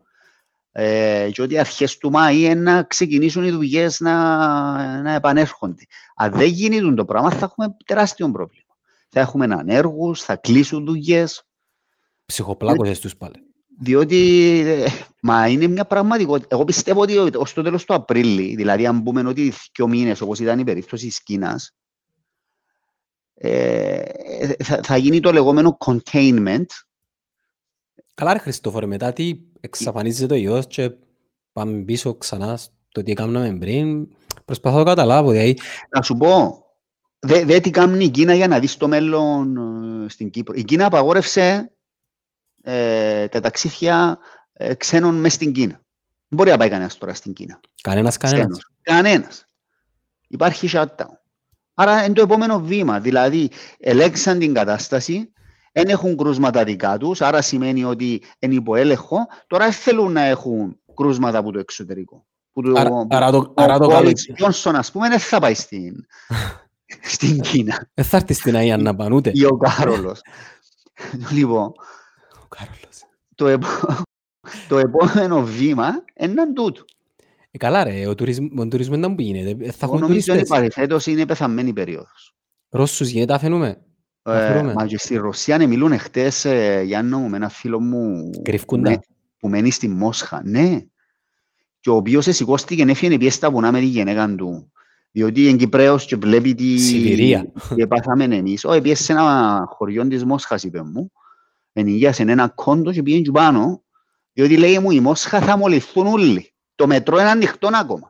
Ε, 0.73 1.31
και 1.33 1.43
ότι 1.43 1.59
αρχές 1.59 1.99
του 1.99 2.11
Μάη 2.11 2.41
είναι 2.41 2.55
να 2.55 2.83
ξεκινήσουν 2.83 3.45
οι 3.45 3.51
δουλειές 3.51 4.01
να, 4.01 5.03
να 5.03 5.13
επανέρχονται. 5.13 5.83
Αν 6.17 6.33
δεν 6.33 6.49
γίνει 6.49 6.81
τούτο 6.81 6.95
το 6.95 7.05
πράγμα, 7.05 7.31
θα 7.31 7.45
έχουμε 7.45 7.77
τεράστιο 7.85 8.31
πρόβλημα. 8.31 8.65
Θα 9.09 9.21
έχουμε 9.21 9.45
ανέργους, 9.45 10.23
θα 10.23 10.37
κλείσουν 10.37 10.85
δουλειές, 10.85 11.45
Ψυχοπλάκωσες 12.27 13.01
τους 13.01 13.17
πάλι. 13.17 13.35
διότι 13.79 14.61
ε, 14.67 14.87
μα 15.23 15.49
είναι 15.49 15.67
μια 15.67 15.85
πραγματικότητα. 15.85 16.55
Εγώ 16.55 16.65
πιστεύω 16.65 17.01
ότι 17.01 17.17
ως 17.37 17.53
το 17.53 17.63
τέλος 17.63 17.85
του 17.85 17.95
Απρίλη, 17.95 18.55
δηλαδή 18.55 18.87
αν 18.87 19.03
πούμε 19.03 19.29
ότι 19.29 19.53
δύο 19.77 19.89
μήνες, 19.89 20.21
όπως 20.21 20.39
ήταν 20.39 20.59
η 20.59 20.65
περίπτωση 20.65 21.07
της 21.07 21.23
Κίνας, 21.23 21.75
ε, 23.35 24.03
θα, 24.65 24.81
θα 24.83 24.97
γίνει 24.97 25.21
το 25.21 25.33
λεγόμενο 25.33 25.77
containment. 25.87 26.67
Καλά 28.21 28.33
ρε 28.33 28.39
Χριστόφορε, 28.39 28.87
μετά 28.87 29.13
τι 29.13 29.39
εξαφανίζεται 29.61 30.35
ο 30.35 30.37
ιός 30.37 30.67
και 30.67 30.91
πάμε 31.53 31.83
πίσω 31.83 32.15
ξανά 32.15 32.57
στο 32.57 33.03
τι 33.03 33.11
έκαναμε 33.11 33.57
πριν. 33.59 34.09
Προσπαθώ 34.45 34.79
να 34.79 34.85
καταλάβω, 34.85 35.31
δηλαδή 35.31 35.59
Να 35.91 36.03
σου 36.03 36.17
πω, 36.17 36.65
δε, 37.19 37.45
δε 37.45 37.61
τι 37.61 37.71
κάνει 37.71 38.05
η 38.05 38.09
Κίνα 38.09 38.35
για 38.35 38.49
να 38.49 38.59
δεις 38.59 38.77
το 38.77 38.89
μέλλον 38.89 39.57
ε, 40.05 40.09
στην 40.09 40.31
Κύπρο. 40.31 40.55
Η 40.57 40.65
Κίνα 40.65 40.87
απαγόρευσε 40.87 41.73
ε, 42.63 43.29
τα 43.29 43.41
ταξίδια 43.41 44.19
ε, 44.53 44.75
ξένων 44.75 45.15
μέσα 45.15 45.35
στην 45.35 45.53
Κίνα. 45.53 45.75
Δεν 46.29 46.39
μπορεί 46.39 46.51
να 46.51 46.57
πάει 46.57 46.69
κανένας 46.69 46.99
τώρα 46.99 47.15
στην 47.15 47.33
Κίνα. 47.33 47.61
κανένας 47.83 48.17
κανένας. 48.17 48.43
Ξένος. 48.43 48.73
Κανένας. 48.83 49.47
Υπάρχει 50.29 50.69
shutdown. 50.73 51.17
Άρα 51.75 52.05
είναι 52.05 52.15
το 52.15 52.23
επόμενο 52.23 52.61
βήμα. 52.61 53.01
Δηλαδή, 53.01 53.51
ελέγξαν 53.79 54.39
την 54.39 54.55
κατάσταση, 54.55 55.33
δεν 55.73 55.89
έχουν 55.89 56.17
κρούσματα 56.17 56.65
δικά 56.65 56.97
τους, 56.99 57.21
άρα 57.21 57.43
σημαίνει 57.43 57.85
ότι 57.85 58.23
είναι 58.39 58.55
υπό 58.55 58.77
έλεγχο. 58.77 59.17
Τώρα 59.47 59.65
δεν 59.65 59.73
θέλουν 59.73 60.13
να 60.13 60.21
έχουν 60.21 60.81
κρούσματα 60.95 61.39
από 61.39 61.53
το 61.53 61.59
εξωτερικό. 61.59 62.27
Που 62.53 62.63
το, 62.63 62.73
Άρα- 62.77 62.89
που 62.91 63.07
άρα 63.11 63.31
το- 63.31 63.39
ο 63.39 63.53
άρα 63.63 63.79
το 63.79 63.85
Boris 63.87 63.91
καλοκαίρι. 63.91 64.35
Johnson, 64.39 64.73
ας 64.75 64.91
πούμε, 64.93 65.09
δεν 65.09 65.19
θα 65.19 65.39
πάει 65.41 65.55
στην, 65.55 65.95
στην 67.15 67.41
Κίνα. 67.41 67.91
Δεν 67.95 68.05
θα 68.05 68.17
έρθει 68.17 68.33
στην 68.35 68.57
Αγία 68.57 68.77
να 68.77 68.95
πάνε 68.97 69.15
ούτε. 69.15 69.31
Ή 69.35 69.45
ο 69.45 69.57
Κάρολος. 69.57 70.21
λοιπόν, 71.37 71.73
Ο 72.43 72.47
Κάρολος. 72.49 73.05
το, 73.35 73.47
επο- 73.47 73.69
το 74.69 74.79
επόμενο 74.79 75.43
βήμα 75.45 76.05
είναι 76.21 76.53
τούτο. 76.53 76.85
Ε, 77.51 77.59
καλά 77.59 77.85
ρε, 77.85 78.07
ο 78.07 78.15
τουρισμ- 78.15 78.59
ο 78.61 78.69
τουρισμός 78.69 78.99
να 78.99 79.15
που 79.15 79.21
γίνεται. 79.21 79.65
Ε, 79.65 79.71
Θα 79.71 79.87
Εγώ 79.87 79.95
έχουν 79.97 80.07
νομίζω 80.09 80.33
ότι 80.35 80.43
τουρίστες. 80.45 80.75
φέτος 80.75 81.07
είναι 81.07 81.27
πεθαμένη 81.27 81.73
περίοδος. 81.73 82.35
Ρώσους 82.69 83.09
γίνεται, 83.09 83.35
αφαινούμε. 83.35 83.81
Ε, 84.23 84.33
Αφαιρούμε. 84.45 84.73
μα 84.73 84.87
και 84.87 84.99
στη 84.99 85.17
Ρωσία 85.17 85.59
ναι, 85.59 85.67
μιλούν 85.67 85.99
χτες, 85.99 86.45
ε, 86.45 86.83
Γιάννο 86.85 87.19
μου, 87.19 87.29
με 87.29 87.37
ένα 87.37 87.49
φίλο 87.49 87.81
μου 87.81 88.31
Κρυφκούν 88.43 88.79
που 88.79 88.85
τα. 88.85 88.91
με- 88.91 88.99
που 89.39 89.49
μένει 89.49 89.71
στη 89.71 89.89
Μόσχα. 89.89 90.43
Ναι. 90.45 90.81
Και 91.81 91.91
ο 91.91 91.95
οποίος 91.95 92.25
σηκώστηκε 92.31 92.85
και 92.85 92.91
έφυγε 92.91 93.19
πιέσει 93.19 93.37
στα 93.37 93.51
βουνά 93.51 93.73
με 93.73 93.79
τη 93.79 93.85
γυναίκα 93.85 94.35
του. 94.35 94.73
Διότι 95.13 95.49
είναι 95.49 95.57
Κυπρέος 95.57 96.05
και 96.05 96.17
βλέπει 96.17 96.55
τι, 96.55 96.79
Σιβηρία. 96.79 97.53
τι 97.75 97.83
έπαθαμε 97.83 98.25
εμείς. 98.25 98.65
Όχι, 98.65 98.81
πήγε 98.81 98.95
σε 98.95 99.13
ένα 99.13 99.65
χωριό 99.69 100.09
της 100.09 100.25
Μόσχας, 100.25 100.63
είπε 100.63 100.83
μου. 100.83 101.13
Ενοικίασε 101.73 102.23
ένα 102.23 102.49
κόντο 102.49 102.93
και 102.93 103.03
πήγαινε 103.03 103.23
και 103.23 103.31
πάνω. 103.31 103.83
Διότι 104.33 104.57
λέει 104.57 104.79
μου, 104.79 104.91
η 104.91 105.01
Μόσχα 105.01 105.41
θα 105.41 105.57
μολυθούν 105.57 106.07
όλοι. 106.07 106.53
Το 106.75 106.87
μετρό 106.87 107.19
είναι 107.21 107.29
ανοιχτό 107.31 107.69
ακόμα. 107.73 108.10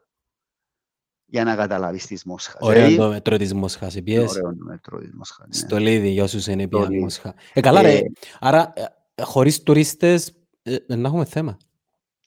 Για 1.31 1.45
να 1.45 1.57
καταλάβεις 1.57 2.07
της 2.07 2.25
Μόσχας. 2.25 2.57
Ωραίο 2.61 2.87
Δηλαδή, 2.87 2.97
το 2.97 3.09
μετρό 3.09 3.37
της 3.37 3.55
Μόσχας. 3.55 3.95
είναι 3.95 4.01
Επιές 4.01 4.31
ωραίο 4.31 4.43
το 4.43 4.65
μετρό 4.65 4.99
της 4.99 5.11
Μόσχας. 5.15 5.47
ναι. 5.49 5.55
στο 5.55 5.79
Λίδι 5.79 6.09
για 6.09 6.23
όσους 6.23 6.47
είναι 6.47 6.69
πια 6.69 6.81
Λίδι. 6.81 6.99
Μόσχα. 7.03 7.35
Ε, 7.53 7.61
καλά 7.61 7.83
ρε. 7.83 7.97
Ε, 7.97 8.03
Άρα, 8.41 8.73
ε, 8.77 8.83
ε, 9.15 9.23
χωρίς 9.23 9.63
τουρίστες, 9.63 10.33
ε, 10.63 10.77
δεν 10.87 11.05
έχουμε 11.05 11.25
θέμα. 11.25 11.57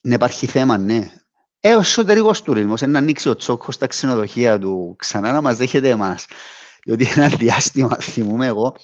Ναι, 0.02 0.14
υπάρχει 0.14 0.46
θέμα, 0.46 0.78
ναι. 0.78 1.12
Ε, 1.60 1.76
ο 1.76 1.80
εσωτερικός 1.80 2.42
τουρισμός, 2.42 2.82
να 2.82 2.98
ανοίξει 3.00 3.30
ο 3.30 3.36
Τσόκος 3.36 3.76
στα 3.76 3.88
ξενοδοχεία 3.88 4.60
του, 4.60 4.96
ξανά 4.98 5.32
να 5.32 5.42
μας 5.42 5.58
δέχεται 5.58 5.90
εμάς. 5.90 6.26
Διότι 6.86 7.08
ένα 7.16 7.28
διάστημα, 7.28 7.98
θυμούμαι 8.12 8.46
εγώ, 8.46 8.76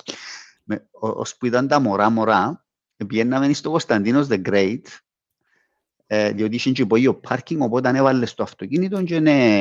με, 0.63 0.87
ό, 0.91 1.07
ως 1.09 1.35
που 1.37 1.45
ήταν 1.45 1.67
τα 1.67 1.79
μωρά 1.79 2.09
μωρά, 2.09 2.65
πηγαίναμε 3.07 3.53
στο 3.53 3.69
Κωνσταντίνος 3.69 4.27
the 4.29 4.41
Great, 4.49 4.81
ε, 6.11 6.31
διότι 6.31 6.55
είχε 6.55 6.71
και 6.71 6.81
υπόγειο 6.81 7.15
πάρκινγκ, 7.15 7.61
οπότε 7.61 7.97
έβαλες 7.97 8.33
το 8.33 8.43
αυτοκίνητο 8.43 9.03
και 9.03 9.19
ναι, 9.19 9.51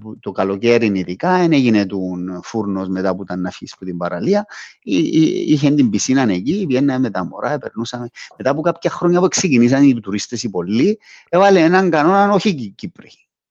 που 0.00 0.18
το 0.20 0.32
καλοκαίρι 0.32 0.86
ειδικά, 0.94 1.30
εν 1.30 1.52
έγινε 1.52 1.86
του 1.86 2.16
φούρνος 2.42 2.88
μετά 2.88 3.16
που 3.16 3.22
ήταν 3.22 3.40
να 3.40 3.50
φύγεις 3.50 3.72
από 3.72 3.84
την 3.84 3.96
παραλία, 3.96 4.46
Εί- 4.82 5.14
εί- 5.14 5.50
είχε 5.50 5.70
την 5.70 5.90
πισίνα 5.90 6.22
εκεί, 6.32 6.64
βγαίναμε 6.68 6.98
με 6.98 7.10
τα 7.10 7.24
μωρά, 7.24 7.58
περνούσαμε. 7.58 8.08
Μετά 8.38 8.50
από 8.50 8.60
κάποια 8.60 8.90
χρόνια 8.90 9.20
που 9.20 9.28
ξεκινήσαν 9.28 9.82
οι 9.82 10.00
τουρίστες 10.00 10.42
οι 10.42 10.50
πολλοί, 10.50 10.98
έβαλε 11.28 11.60
έναν 11.60 11.90
κανόνα 11.90 12.32
όχι 12.32 12.48
οι 12.48 12.68
Κύπροι. 12.68 13.10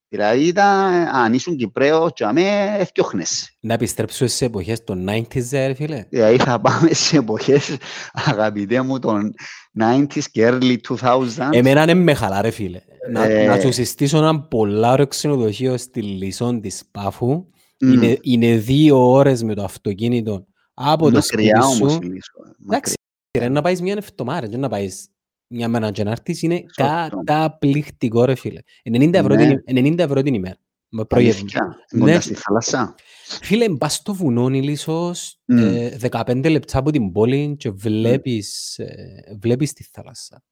Δηλαδή 0.10 0.44
ήταν, 0.48 0.68
αν 1.08 1.34
ήσουν 1.34 1.56
Κυπρέος, 1.58 2.14
τζαμέ, 2.14 2.76
έφτιαχνες. 2.80 3.58
Να 3.60 3.74
επιστρέψουμε 3.74 4.30
σε 4.30 4.46
εποχές 4.46 4.84
των 4.84 5.08
90s, 5.10 5.50
ρε 5.52 5.74
φίλε. 5.74 6.06
Δηλαδή 6.10 6.38
θα 6.38 6.62
πάμε 6.62 6.94
σε 6.94 7.18
εποχές, 7.18 7.78
αγαπητέ 8.14 8.82
μου, 8.82 9.00
των 9.00 9.34
90s 9.80 10.24
και 10.32 10.48
early 10.50 10.76
2000s. 10.90 11.50
Εμένα 11.52 11.82
είναι 11.84 11.94
με 11.94 12.14
χαλά 12.14 12.42
ρε 12.42 12.50
φίλε. 12.50 12.80
Να, 13.12 13.24
Ε. 13.24 13.48
να 13.48 13.60
σου 13.60 13.72
συστήσω 13.72 14.18
ένα 14.18 14.40
πολλά 14.42 14.92
ωραίο 14.92 15.08
ξενοδοχείο 15.08 15.78
στη 15.78 16.02
Λισόν 16.02 16.62
της 16.62 16.84
Πάφου. 16.92 17.46
Μμ. 17.80 17.92
Είναι, 17.94 18.18
είναι 18.22 18.56
δύο 18.56 19.12
ώρες 19.12 19.44
με 19.44 19.54
το 19.56 19.64
αυτοκίνητο 19.64 20.46
από 20.74 21.12
το 21.12 21.22
σπίτι 21.22 21.44
Μακριά 21.44 21.66
όμως 21.66 21.92
σου. 21.92 22.00
η 22.04 22.06
Λυσός. 22.06 22.32
Εντάξει, 22.68 22.94
ρε, 23.40 23.50
να 23.50 23.62
πάεις 23.62 23.82
μια 23.82 23.94
εβδομάδα, 23.98 24.48
δεν 24.48 24.60
να 24.60 24.70
πάεις 24.70 25.08
μια 25.56 25.68
μέρα 25.68 25.92
και 25.92 26.04
να 26.04 26.12
έρθεις, 26.12 26.42
είναι 26.42 26.56
Σωστό. 26.66 26.84
καταπληκτικό 27.24 28.26
ρε 28.26 28.36
φίλε. 28.36 28.60
90 28.84 29.14
ευρώ, 29.14 29.36
Ναι. 29.36 29.48
την, 29.48 29.64
90 29.66 30.00
ευρώ 30.04 30.22
την 30.22 30.34
ημέρα. 30.34 30.58
Με 30.90 31.06
προηγούμενο. 31.06 31.40
Αλήθεια, 31.42 31.76
Ναι. 31.92 32.00
κοντά 32.00 32.22
στη 32.22 32.34
θάλασσα. 32.34 32.96
Φίλε, 33.42 33.70
πας 33.70 33.94
στο 33.94 34.14
βουνό 34.14 34.48
Λυσός, 34.50 35.40
Μμ. 35.46 35.58
ε, 35.58 35.98
15 35.98 36.50
λεπτά 36.50 36.78
από 36.80 36.92
την 36.92 37.12
πόλη 37.12 37.56
και 37.60 37.70
βλέπεις, 37.70 38.78
ε, 38.80 39.38
βλέπεις 39.42 39.74
τη 39.74 39.84
θάλασσα. 39.92 40.44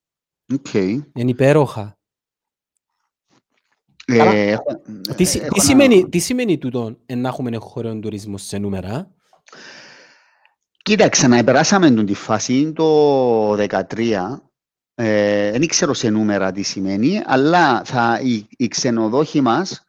Οκ. 0.54 0.74
Είναι 0.74 1.02
υπέροχα. 1.14 1.98
Ε, 4.06 4.16
Καλά. 4.16 4.30
έχω- 4.34 4.80
Τι, 5.16 5.24
συ- 5.24 5.40
έχω 5.42 5.52
τι 5.52 5.58
να- 5.58 5.64
σημαίνει, 5.64 6.08
τι 6.08 6.18
σημαίνει 6.18 6.58
τούτο 6.58 6.96
ε, 7.06 7.14
να 7.14 7.28
έχουμε 7.28 7.56
χώρο 7.56 7.98
τουρισμού 7.98 8.38
σε 8.38 8.58
νούμερα; 8.58 9.10
Κοίταξε, 10.82 11.26
να 11.28 11.44
περάσαμε 11.44 11.90
τον 11.90 12.06
τη 12.06 12.14
φάση 12.14 12.72
το 12.72 13.54
2013. 13.56 14.42
Ε, 14.94 15.50
δεν 15.50 15.66
ξέρω 15.66 15.94
σε 15.94 16.10
νούμερα 16.10 16.52
τι 16.52 16.62
σημαίνει, 16.62 17.22
αλλά 17.24 17.84
θα, 17.84 18.20
οι, 18.22 18.46
οι 18.56 18.68
ξενοδόχοι 18.68 19.40
μας 19.40 19.84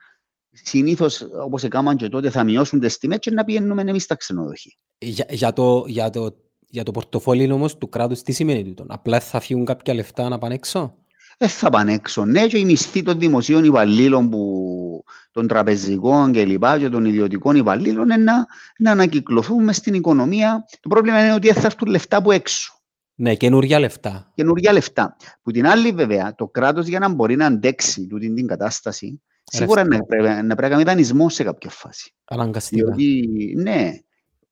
συνήθως, 0.52 1.28
όπως 1.44 1.64
έκαναν 1.64 1.96
και 1.96 2.10
τότε, 2.10 2.30
θα 2.30 2.44
μειώσουν 2.44 2.80
τις 2.80 2.98
τιμές 2.98 3.18
και 3.20 3.32
να 3.32 3.44
πηγαίνουμε 3.44 3.82
εμείς 3.82 4.04
στα 4.04 4.16
ξενοδοχεία. 4.16 4.74
Για, 4.98 5.26
για, 5.30 5.54
το, 5.54 5.84
για, 5.88 6.10
το, 6.10 6.36
για 6.68 6.84
το 6.84 6.92
πορτοφόλι 6.92 7.52
όμως 7.52 7.78
του 7.78 7.90
κράτους 7.90 8.22
τι 8.22 8.32
σημαίνει 8.32 8.64
τούτο; 8.64 8.86
Απλά 8.88 9.20
θα 9.20 9.40
φύγουν 9.40 9.66
κάποια 9.66 9.94
λεφτά 9.94 10.30
να 10.30 10.38
πάνε 10.38 10.54
έξω; 10.54 10.96
Δεν 11.38 11.50
θα 11.50 11.70
πάνε 11.70 11.94
έξω. 11.94 12.26
Ναι, 12.26 12.48
και 12.48 12.58
οι 12.58 12.66
μισθοί 12.66 13.04
των 13.04 13.20
δημοσίων 13.20 13.64
υπαλλήλων, 13.64 14.30
που, 14.30 15.04
των 15.32 15.48
τραπεζικών 15.48 16.32
και 16.32 16.46
λοιπά, 16.46 16.80
και 16.80 16.90
των 16.90 17.06
ιδιωτικών 17.06 17.56
υπαλλήλων, 17.56 18.04
είναι 18.04 18.18
να, 18.18 18.46
να 18.78 18.92
ανακυκλωθούν 18.92 19.64
μες 19.64 19.76
στην 19.76 19.94
οικονομία. 19.94 20.66
Το 20.80 20.90
πρόβλημα 20.90 21.24
είναι 21.24 21.34
ότι 21.34 21.48
δεν 21.48 21.62
θα 21.62 21.66
έρθουν 21.66 21.88
λεφτά 21.88 22.18
από 22.18 22.32
έξω. 22.32 22.75
Ναι, 23.16 23.36
καινούργια 23.36 23.80
λεφτά. 23.80 24.32
καινούργια 24.36 24.74
λεφτά. 24.74 25.16
Που 25.42 25.52
την 25.52 25.68
άλλη, 25.68 25.92
βέβαια, 25.92 26.36
το 26.36 26.48
κράτος 26.48 26.88
για 26.88 27.00
να 27.00 27.10
μπορεί 27.10 27.36
να 27.36 27.46
αντέξει 27.46 28.08
τούτη 28.08 28.34
την 28.34 28.48
κατάσταση, 28.48 29.22
σίγουρα 29.44 29.84
Ρευστό. 29.84 29.98
να 29.98 30.06
πρέπει, 30.06 30.46
να 30.46 30.56
πρέπει 30.56 30.62
να 30.62 30.70
κάνει 30.70 30.84
δανεισμό 30.84 31.30
σε 31.30 31.44
κάποια 31.44 31.70
φάση. 31.70 32.14
Αναγκαστικά. 32.26 32.86
Διότι, 32.86 33.54
ναι, 33.58 33.92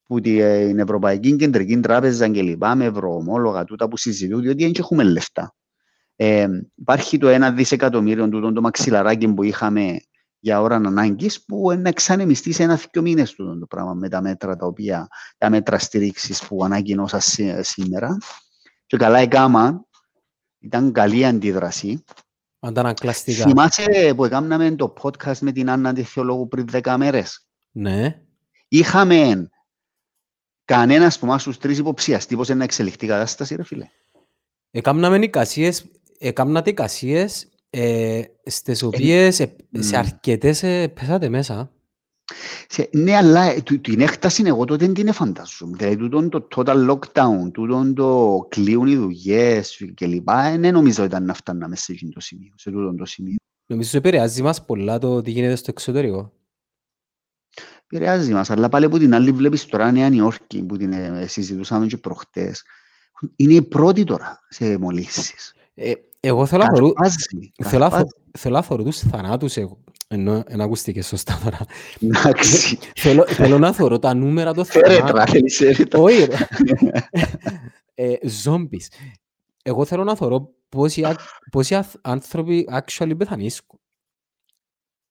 που 0.08 0.22
την 0.22 0.80
Ευρωπαϊκή 0.80 1.36
Κεντρική 1.36 1.80
Τράπεζα 1.80 2.28
και 2.30 2.42
λοιπά, 2.42 2.76
με 2.76 2.86
ευρωομόλογα 2.86 3.64
τούτα 3.64 3.88
που 3.88 3.98
συζητούν, 3.98 4.42
διότι 4.42 4.64
δεν 4.64 4.74
έχουμε 4.80 5.04
λεφτά. 5.04 5.56
Ε, 6.16 6.48
υπάρχει 6.76 7.18
το 7.18 7.28
ένα 7.28 7.52
δισεκατομμύριο 7.52 8.30
τούτο 8.30 8.52
το 8.54 8.62
μαξιλαράκι 8.62 9.34
που 9.34 9.44
είχαμε 9.44 10.00
για 10.40 10.62
ώρα 10.62 10.76
ανάγκης, 10.76 11.46
που 11.46 11.72
να 11.78 11.90
εξανεμιστεί 11.90 12.52
σε 12.52 12.64
ένα-δύο 12.64 13.02
μήνες 13.02 13.34
τούτο 13.34 13.60
το 13.60 13.66
πράγμα 13.66 13.94
με 13.94 14.10
τα 14.10 14.22
μέτρα 14.22 14.56
τα 14.56 14.66
οποία, 14.66 15.08
τα 15.38 15.50
μέτρα 15.50 15.78
στήριξης 15.78 16.44
που 16.48 16.64
ανακοινώσα 16.64 17.20
σή- 17.20 17.64
σήμερα. 17.64 18.18
Και 18.94 19.00
καλά 19.00 19.20
έκαμα, 19.20 19.86
ήταν 20.60 20.92
καλή 20.92 21.26
αντίδραση. 21.26 22.04
Αντανακλαστικά. 22.60 23.44
Θυμάσαι 23.44 24.14
που 24.16 24.26
έκαναμε 24.26 24.76
το 24.76 24.94
podcast 25.02 25.38
με 25.38 25.52
την 25.52 25.70
Άννα 25.70 25.94
τη 25.94 26.04
Θεολόγου 26.04 26.48
πριν 26.48 26.68
10 26.72 26.96
μέρες; 26.98 27.48
Ναι. 27.72 28.22
Είχαμε 28.68 29.50
κανένας 30.66 31.16
από 31.16 31.26
εμάς 31.26 31.44
τους 31.44 31.58
τρεις 31.58 31.78
υποψιαστεί 31.78 32.36
πως 32.36 32.48
είναι 32.48 32.58
να 32.58 32.64
εξελιχθεί 32.64 33.06
η 33.06 33.08
κατάσταση, 33.08 33.56
ρε 33.56 33.64
φίλε. 33.64 33.90
Εκάμναμε 34.72 35.18
εικασίες, 35.18 35.86
εκάμνατε 36.18 36.70
εικασίες 36.70 37.48
ε, 37.70 38.22
στις 38.46 38.84
οποίες 38.84 39.40
ε, 39.40 39.56
σε 39.80 39.96
μ. 39.96 39.98
αρκετές 39.98 40.64
ε, 40.64 40.88
πέσατε 40.88 41.30
μέσα. 41.30 41.72
Σε- 42.68 42.90
ναι, 42.94 43.16
αλλά 43.16 43.42
ε, 43.44 43.62
του- 43.62 43.82
την 43.82 44.02
έκταση 44.02 44.44
εγώ 44.46 44.66
τότε 44.66 44.86
δεν 44.86 44.94
την 44.94 45.14
φαντάζομαι. 45.14 45.78
Δηλαδή, 45.78 45.96
τούτον 45.98 46.30
το 46.30 46.48
total 46.56 46.90
lockdown, 46.90 47.52
τούτον 47.54 47.94
το 47.94 48.40
κλείουν 48.50 48.88
οι 48.88 48.96
δουλειές 48.96 49.82
και 49.94 50.06
λοιπά, 50.08 50.44
ε, 50.44 50.58
δεν 50.58 50.74
νομίζω 50.74 51.04
ήταν 51.04 51.26
να 51.26 51.34
φτάναμε 51.34 51.76
σε 51.76 51.92
εκείνο 51.92 52.12
το 52.12 52.20
σημείο, 52.20 52.52
σε 52.56 52.72
τούτον 52.72 52.98
το 52.98 53.06
σημείο. 53.06 53.36
Νομίζω 53.66 53.90
ότι 53.90 53.98
επηρεάζει 53.98 54.42
μας 54.42 54.66
πολλά 54.66 54.98
το 55.00 55.22
τι 55.22 55.32
γίνεται 55.32 55.56
στο 55.56 55.68
εξωτερικό. 55.70 56.34
Επηρεάζει 57.84 58.34
μας, 58.34 58.50
αλλά 58.50 58.70
πάλι 58.70 58.86
από 58.86 58.98
την 58.98 59.14
άλλη 59.14 59.32
βλέπεις 59.32 59.66
τώρα 59.66 59.92
Νέα 59.92 60.10
Νιόρκη 60.10 60.64
που 60.64 60.78
την 60.78 60.94
ε, 60.94 61.26
συζητούσαμε 61.28 61.86
και 61.88 61.98
προχτές. 61.98 62.64
Είναι 63.36 63.54
η 63.54 63.62
πρώτη 63.62 64.04
τώρα 64.04 64.40
σε 64.50 64.78
μολύσεις. 64.78 65.54
Ε, 65.74 65.92
εγώ 66.20 66.46
θέλω 66.46 66.64
να 66.64 66.70
θωρώ- 66.76 66.94
Καρπάζει, 66.94 67.16
θέλω 67.64 67.84
να 67.84 67.90
θω- 67.90 67.98
καρπάζει. 67.98 68.14
θέλω 68.38 68.56
να 68.56 68.62
θωρώ 68.62 68.84
τους 68.84 69.00
θανάτους 69.00 69.58
εγώ. 69.58 69.84
Ενώ 70.14 70.44
δεν 70.48 70.62
ακούστηκε 70.62 71.02
σωστά 71.02 71.40
τώρα. 71.44 71.58
Εντάξει. 72.02 72.78
θέλω, 72.96 73.26
θέλω 73.28 73.58
να 73.60 73.74
θωρώ 73.74 74.00
τα 74.00 74.14
νούμερα 74.14 74.54
των 74.54 74.66
Έρετρα, 74.74 75.08
θανάτων. 75.08 75.28
θέλεις 75.34 75.62
έρετρα. 75.62 76.00
Όχι 76.00 76.24
ρε. 76.26 76.36
ε, 77.94 78.14
zombies. 78.44 78.88
Εγώ 79.64 79.86
θέλω 79.86 80.04
να 80.04 80.16
θωρώ 80.16 80.50
πόσοι, 80.70 81.04
α- 81.04 81.18
πόσοι 81.52 81.76
αθ- 81.76 81.96
άνθρωποι 82.02 82.68
actually 82.72 83.12
πεθανίσκουν. 83.18 83.80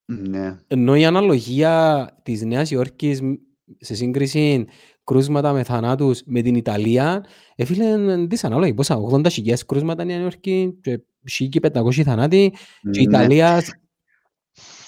Ναι. 0.05 0.57
Ενώ 0.67 0.95
η 0.95 1.05
αναλογία 1.05 2.07
της 2.23 2.41
Νέας 2.41 2.71
Υόρκης 2.71 3.21
μ, 3.21 3.33
σε 3.79 3.95
σύγκριση 3.95 4.65
κρούσματα 5.03 5.53
με 5.53 5.63
θανάτους 5.63 6.21
με 6.25 6.41
την 6.41 6.55
Ιταλία, 6.55 7.25
έφυλε 7.55 7.85
είναι 7.85 8.15
δυσανάλογη. 8.25 8.73
Πόσα, 8.73 8.97
80.000 8.97 9.53
κρούσματα 9.65 10.03
Νέα 10.03 10.19
Υόρκη 10.19 10.79
και 10.81 10.99
1.500 11.23 12.03
θανάτοι 12.03 12.53
και 12.91 12.99
η 12.99 13.05
Ναι. 13.05 13.17
Ιταλία 13.17 13.63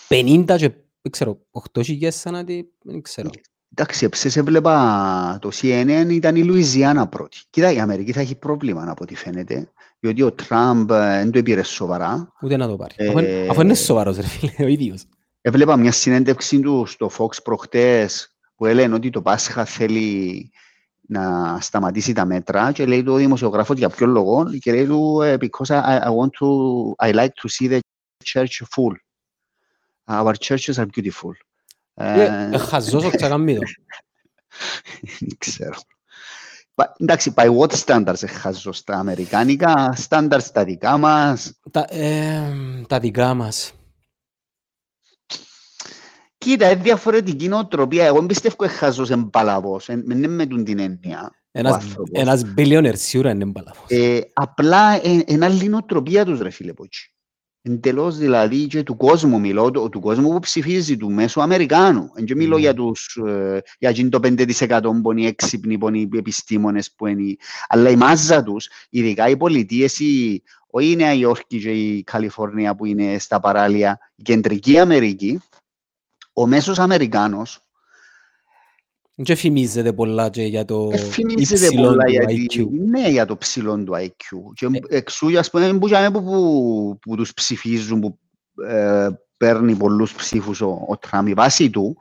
50 0.10 0.44
και 0.58 0.70
δεν 1.02 1.12
ξέρω, 1.12 1.40
8.000 1.74 2.10
θανάτοι, 2.10 2.72
δεν 2.84 3.02
ξέρω. 3.02 3.30
Εντάξει, 3.78 4.06
έψες 4.06 4.36
έβλεπα 4.36 5.38
το 5.42 5.50
CNN 5.54 6.06
ήταν 6.10 6.36
η 6.36 6.44
Λουιζιάννα 6.44 7.08
πρώτη. 7.08 7.38
Κοίτα, 7.50 7.72
η 7.72 7.80
Αμερική 7.80 8.12
θα 8.12 8.20
έχει 8.22 8.36
πρόβλημα 8.36 8.84
από 8.88 9.04
ό,τι 9.04 9.16
φαίνεται, 9.16 9.72
διότι 10.00 10.22
ο 10.22 10.32
Τραμπ 10.32 10.92
ε, 10.92 10.96
δεν 10.96 11.32
το 11.32 11.44
πήρε 11.44 11.64
σοβαρά. 11.64 12.34
Ούτε 12.42 12.58
να 12.58 12.68
το 12.68 12.76
πάρει. 12.76 12.96
Αφού, 13.10 13.20
είναι- 13.20 13.48
αφού 13.50 13.62
είναι 13.62 13.74
σοβαρός 13.74 14.16
ρε 14.18 14.28
φίλε, 14.28 14.52
ο 14.60 14.68
ίδιος. 14.68 15.04
Έβλεπα 15.42 15.78
μια 15.78 15.92
συνέντευξη 15.92 16.60
του 16.60 16.86
στο 16.86 17.12
Fox 17.18 17.44
προχτές 17.44 18.36
που 18.56 18.66
έλεγε 18.66 18.94
ότι 18.94 19.10
το 19.10 19.22
Πάσχα 19.22 19.66
θέλει 19.66 20.52
να 21.08 21.58
σταματήσει 21.62 22.14
τα 22.14 22.26
μέτρα 22.26 22.72
και 22.72 22.86
λέει 22.86 23.04
το 23.04 23.16
δημοσιογράφος 23.16 23.78
για 23.78 23.90
ποιο 23.90 24.06
λόγο 24.08 24.46
και 24.60 24.72
λέει 24.72 24.86
του 24.86 25.22
ε, 25.22 25.38
because 25.40 25.68
I, 25.68 26.00
I 26.00 26.08
want 26.08 26.30
to, 26.40 27.08
I 27.08 27.14
like 27.14 27.34
to 27.42 27.50
see 27.50 27.70
the 27.70 27.80
church 28.24 28.62
full. 28.76 28.94
Our 30.06 30.34
churches 30.40 30.76
are 30.76 30.86
beautiful. 30.98 31.32
Ε, 31.94 32.50
ε, 32.52 32.58
χαζός 32.58 33.04
ο 33.04 33.10
ξακαμμίδο. 33.10 33.62
Δεν 35.20 35.30
ξέρω. 35.38 35.76
Πα- 36.76 36.96
Εντάξει, 36.98 37.34
by 37.36 37.58
what 37.60 37.70
standards 37.86 38.24
ε, 38.24 38.28
χαζός, 38.28 38.84
τα 38.84 38.94
αμερικάνικα; 38.96 39.98
Standards 40.10 40.44
τα 40.54 40.64
δικά 40.64 40.98
μας. 40.98 41.60
Τα, 41.72 41.86
ε, 41.90 42.52
τα 42.88 43.00
δικά 43.00 43.34
μας. 43.34 43.74
Κοίτα, 46.38 46.72
είναι 46.72 46.82
διαφορετική 46.82 47.48
νοοτροπία. 47.48 48.06
Εγώ 48.06 48.26
πιστεύω 48.26 48.56
ότι 48.60 48.74
χαζός 48.74 49.10
είναι 49.10 49.28
παλαβός. 49.32 49.86
Δεν 49.86 50.10
είναι 50.10 50.28
με 50.28 50.46
τον 50.46 50.64
την 50.64 50.80
έννοια. 50.80 51.22
ο 51.24 51.60
Ένας, 51.60 51.74
άνθρωπος. 51.74 52.10
ένας 52.22 52.44
billionaire 52.58 52.98
σίγουρα 52.98 53.30
είναι 53.32 53.46
μπαλαβός. 53.46 53.86
Ε, 53.88 54.22
απλά 54.34 55.02
είναι 55.28 55.46
άλλη 55.46 55.68
νοοτροπία 55.68 56.26
τους, 56.26 56.40
ρε 56.40 56.50
φίλε 56.50 56.74
Ποτσι. 56.74 57.15
Εντελώς 57.68 58.18
δηλαδή 58.18 58.68
και 58.68 58.84
του 58.84 58.96
κόσμου 58.96 59.40
μιλώ, 59.40 59.72
του, 59.72 59.90
του 59.90 60.00
κόσμου 60.00 60.30
που 60.30 60.40
ψηφίζει, 60.40 60.98
του 60.98 61.12
μέσου 61.12 61.42
Αμερικάνου. 61.42 62.12
Εν 62.16 62.26
και 62.26 62.36
μιλώ 62.36 62.56
Ναι. 62.56 62.62
για 62.62 62.74
τους, 62.74 63.16
ε, 63.28 63.62
για 63.80 63.90
εκείνο 63.90 64.10
το 64.10 64.20
5% 64.20 65.02
που 65.02 65.12
είναι 65.12 65.22
οι 65.22 65.26
έξυπνοι, 65.26 65.78
που 65.78 65.88
είναι 65.88 65.98
οι 65.98 66.10
επιστήμονες, 66.18 66.92
που 66.92 67.08
είναι 67.08 67.22
οι... 67.22 67.40
Αλλά 67.68 67.90
η 67.90 67.96
μάζα 67.96 68.44
τους, 68.44 68.70
ειδικά 68.90 69.30
οι 69.30 69.38
πολιτείες, 69.38 70.00
η, 70.00 70.44
όχι 70.68 70.92
η 70.92 70.96
Νέα 70.96 71.14
Υόρκη 71.14 71.60
και 71.60 71.72
η 71.72 72.04
Καλιφόρνια 72.04 72.76
που 72.76 72.86
είναι 72.86 73.20
στα 73.20 73.40
παράλια, 73.40 74.00
η 74.16 74.22
κεντρική 74.22 74.80
Αμερική, 74.80 75.40
ο 76.34 76.48
μέσος 76.48 76.80
Αμερικάνος 76.80 77.60
Και 79.24 79.36
φημίζεται 79.36 79.94
πολλά 79.94 80.30
και 80.30 80.42
για 80.44 80.66
το 80.66 80.90
Εφημίζεται 80.94 81.66
υψηλό 81.66 81.88
πολλά 81.88 82.04
του 82.04 82.12
για, 82.12 82.24
IQ. 82.28 82.46
τη- 82.48 82.66
ναι, 82.90 83.10
για 83.10 83.26
το 83.26 83.38
ψηλό 83.38 83.84
του 83.84 83.94
IQ. 83.96 84.54
Και 84.54 84.66
Ε. 84.90 84.98
εξού, 84.98 85.38
ας 85.40 85.50
πούμε, 85.50 85.74
που, 85.74 85.88
που, 85.90 86.22
που, 86.22 86.98
που 87.02 87.16
τους 87.16 87.34
ψηφίζουν, 87.34 88.00
που 88.00 88.20
ε, 88.68 89.08
παίρνει 89.38 89.76
πολλούς 89.76 90.14
ψήφους 90.14 90.62
ο, 90.62 90.86
ο 90.90 90.98
Τραμπ. 90.98 91.28
Η 91.28 91.34
βάση 91.34 91.70
του, 91.70 91.98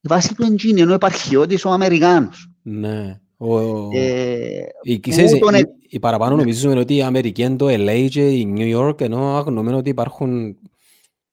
η 0.00 0.08
βάση 0.08 0.34
του 0.34 0.56
είναι 0.68 0.80
ενώ 0.80 0.92
επαρχιώτης 0.94 1.64
ο 1.64 1.70
Αμερικάνος. 1.70 2.50
Ναι. 2.62 3.20
Ο, 3.36 3.58
Ε, 3.96 4.64
οι, 4.82 5.00
ξέρεις, 5.00 5.32
που 5.32 5.38
τον 5.38 5.54
οι, 5.54 5.58
ε- 5.58 5.62
οι 5.88 5.98
παραπάνω 5.98 6.34
Ναι. 6.34 6.40
νομίζουμε 6.42 6.78
ότι 6.78 6.96
η 6.96 7.02
Αμερική 7.02 7.42
είναι 7.42 7.56
το 7.56 7.66
LA 7.68 8.06
και 8.10 8.28
η 8.30 8.54
New 8.56 8.76
York, 8.78 9.00
ενώ 9.00 9.36
αγνοούμε 9.36 9.74
ότι 9.74 9.88
υπάρχουν, 9.90 10.56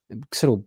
δεν 0.08 0.20
ξέρω, 0.30 0.66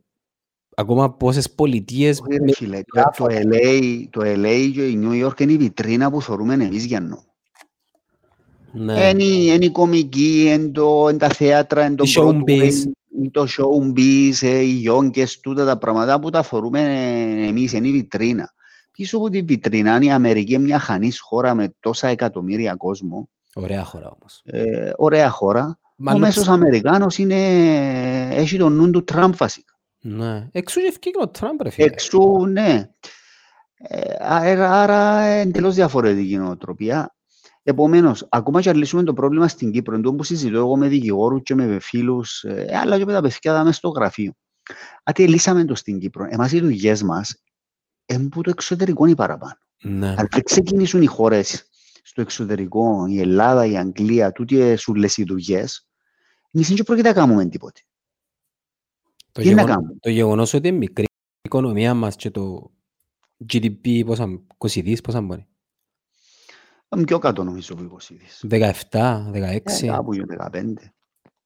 ακόμα 0.78 1.11
πόσες 1.12 1.50
πολιτείες 1.50 2.21
όχι, 2.21 2.33
ρε 2.38 2.45
με 2.45 2.52
φίλε, 2.52 2.80
το, 2.87 3.02
το, 3.16 3.26
LA, 3.28 4.02
το 4.11 4.21
LA 4.25 4.71
και 4.75 4.87
η 4.87 5.00
New 5.02 5.26
York 5.26 5.40
είναι 5.40 5.52
η 5.52 5.56
βιτρίνα 5.56 6.11
που 6.11 6.23
θεωρούμε 6.23 6.54
εμείς 6.54 6.85
για 6.85 7.00
νου. 7.00 7.23
ναι. 8.73 9.09
Είναι 9.09 9.23
η- 9.23 9.50
είναι 9.54 9.64
η 9.64 9.71
κομική, 9.71 10.45
είναι 10.54 10.68
το- 10.68 11.06
είναι 11.09 11.18
τα 11.18 11.28
θέατρα, 11.28 11.87
είναι 11.87 11.95
το 11.95 12.04
Η 12.06 12.12
showbiz. 12.16 12.73
είναι 13.18 13.30
το 13.30 13.47
showbiz, 13.59 14.33
ε, 14.40 14.59
οι 14.59 14.71
γιόγκες, 14.71 15.40
τούτα 15.40 15.64
τα 15.64 15.78
πράγματα 15.78 16.21
που 16.21 16.30
τα 16.30 16.42
φορούμε 16.42 16.80
εμείς, 17.49 17.73
είναι 17.73 17.88
η 17.88 17.92
βιτρίνα. 17.92 18.54
Πίσω 18.92 19.16
από 19.16 19.30
τη 19.30 19.42
βιτρίνα 19.42 19.97
είναι 19.97 20.04
η 20.04 20.11
Αμερική 20.11 20.52
είναι 20.54 20.62
μια 20.62 20.78
χανής 20.78 21.21
χώρα 21.21 21.54
με 21.54 21.75
τόσα 21.80 22.09
εκατομμύρια 22.09 22.75
κόσμο. 22.75 23.28
Ωραία 23.54 23.85
χώρα 23.85 24.16
όμως. 24.21 24.40
Ε, 24.45 24.90
ωραία 24.97 25.30
χώρα. 25.30 25.78
Ο 25.83 25.92
Μάλλον 25.97 26.21
μέσος 26.21 26.42
ψ- 26.42 26.50
Αμερικάνος 26.52 27.18
είναι, 27.18 27.37
έχει 28.35 28.56
τον 28.59 28.73
νου 28.73 28.90
του 28.90 29.04
Τραμπ 29.04 29.35
βασικά. 29.37 29.75
Ναι. 30.07 30.49
Εξού 30.53 30.81
και 30.81 30.87
ευκήκε 30.87 31.19
ο 31.21 31.29
Τραμπ, 31.29 31.61
ρε 31.63 31.71
φίλε. 31.71 31.87
Εξού, 31.87 32.47
ναι. 32.47 32.91
Ε, 33.79 34.15
άρα, 34.19 34.83
άρα 34.83 35.21
εντελώς 35.21 35.75
διαφορετική 35.75 36.37
νοοτροπία. 36.37 37.15
Επομένως, 37.63 38.27
ακόμα 38.29 38.61
και 38.61 38.71
αν 38.71 38.77
λύσουμε 38.77 39.03
το 39.03 39.13
πρόβλημα 39.13 39.49
στην 39.49 39.71
Κύπρο, 39.71 39.97
εντός 39.97 40.15
που 40.17 40.23
συζητώ 40.23 40.57
εγώ 40.57 40.77
με 40.77 40.89
δικηγόρους 40.89 41.43
και 41.43 41.55
με 41.55 41.79
φίλους, 41.81 42.43
ε, 42.45 42.67
αλλά 42.83 42.99
και 42.99 43.05
με 43.05 43.13
τα 43.13 43.21
παιδιά 43.21 43.53
δάμε 43.53 43.73
στο 43.73 43.89
γραφείο. 43.89 44.33
Άτι 45.03 45.29
λύσαμε 45.29 45.65
το 45.65 45.75
στην 45.75 45.99
Κύπρο. 45.99 46.27
Εμάς 46.31 46.53
οι 46.53 46.61
δουλειές 46.61 47.03
μας 47.03 47.43
είναι 48.07 48.29
που 48.29 48.41
το 48.41 48.51
εξωτερικό 48.51 49.07
είναι 49.07 49.15
παραπάνω. 49.15 49.59
Ναι. 49.83 50.09
Αν 50.09 50.29
δεν 50.31 50.43
ξεκινήσουν 50.43 51.03
οι 51.03 51.07
χώρες 51.07 51.69
στο 52.03 52.21
εξωτερικό, 52.21 53.07
η 53.09 53.21
Ελλάδα, 53.21 53.67
η 53.67 53.77
Αγγλία, 53.77 54.33
τούτοι 54.33 54.77
σου 54.77 54.95
λες 54.95 55.17
οι 55.17 55.25
δουλειές, 55.25 55.87
εμείς 56.51 56.69
δεν 56.69 56.85
πρόκειται 56.85 57.09
να 57.09 57.15
κάνουμε 57.15 57.47
τίποτε. 57.47 57.81
Το, 59.37 59.43
τι 59.43 59.49
να 59.49 59.55
γεγονό- 59.55 59.69
κάνουμε; 59.76 59.95
το 60.00 60.11
γεγονός 60.11 60.55
ότι 60.55 60.69
είναι 60.69 60.76
μικρή 60.76 61.05
η 61.05 61.40
οικονομία 61.43 61.95
μας 61.95 62.16
και 62.16 62.31
το 62.31 62.71
GDP 63.52 64.02
πόσα, 64.07 64.40
20 64.59 64.83
δις, 64.83 65.01
πόσα 65.01 65.20
μπορεί. 65.20 65.46
Είναι 66.96 67.05
πιο 67.05 67.18
κάτω 67.18 67.44
νομίζω 67.44 67.75
από 67.75 67.83
20 67.83 68.14
δις. 68.14 68.44
17, 68.49 69.31
Ε, 69.35 69.40
16. 69.40 69.87
κάπου 69.87 70.12
για 70.14 70.25
15. 70.27 70.92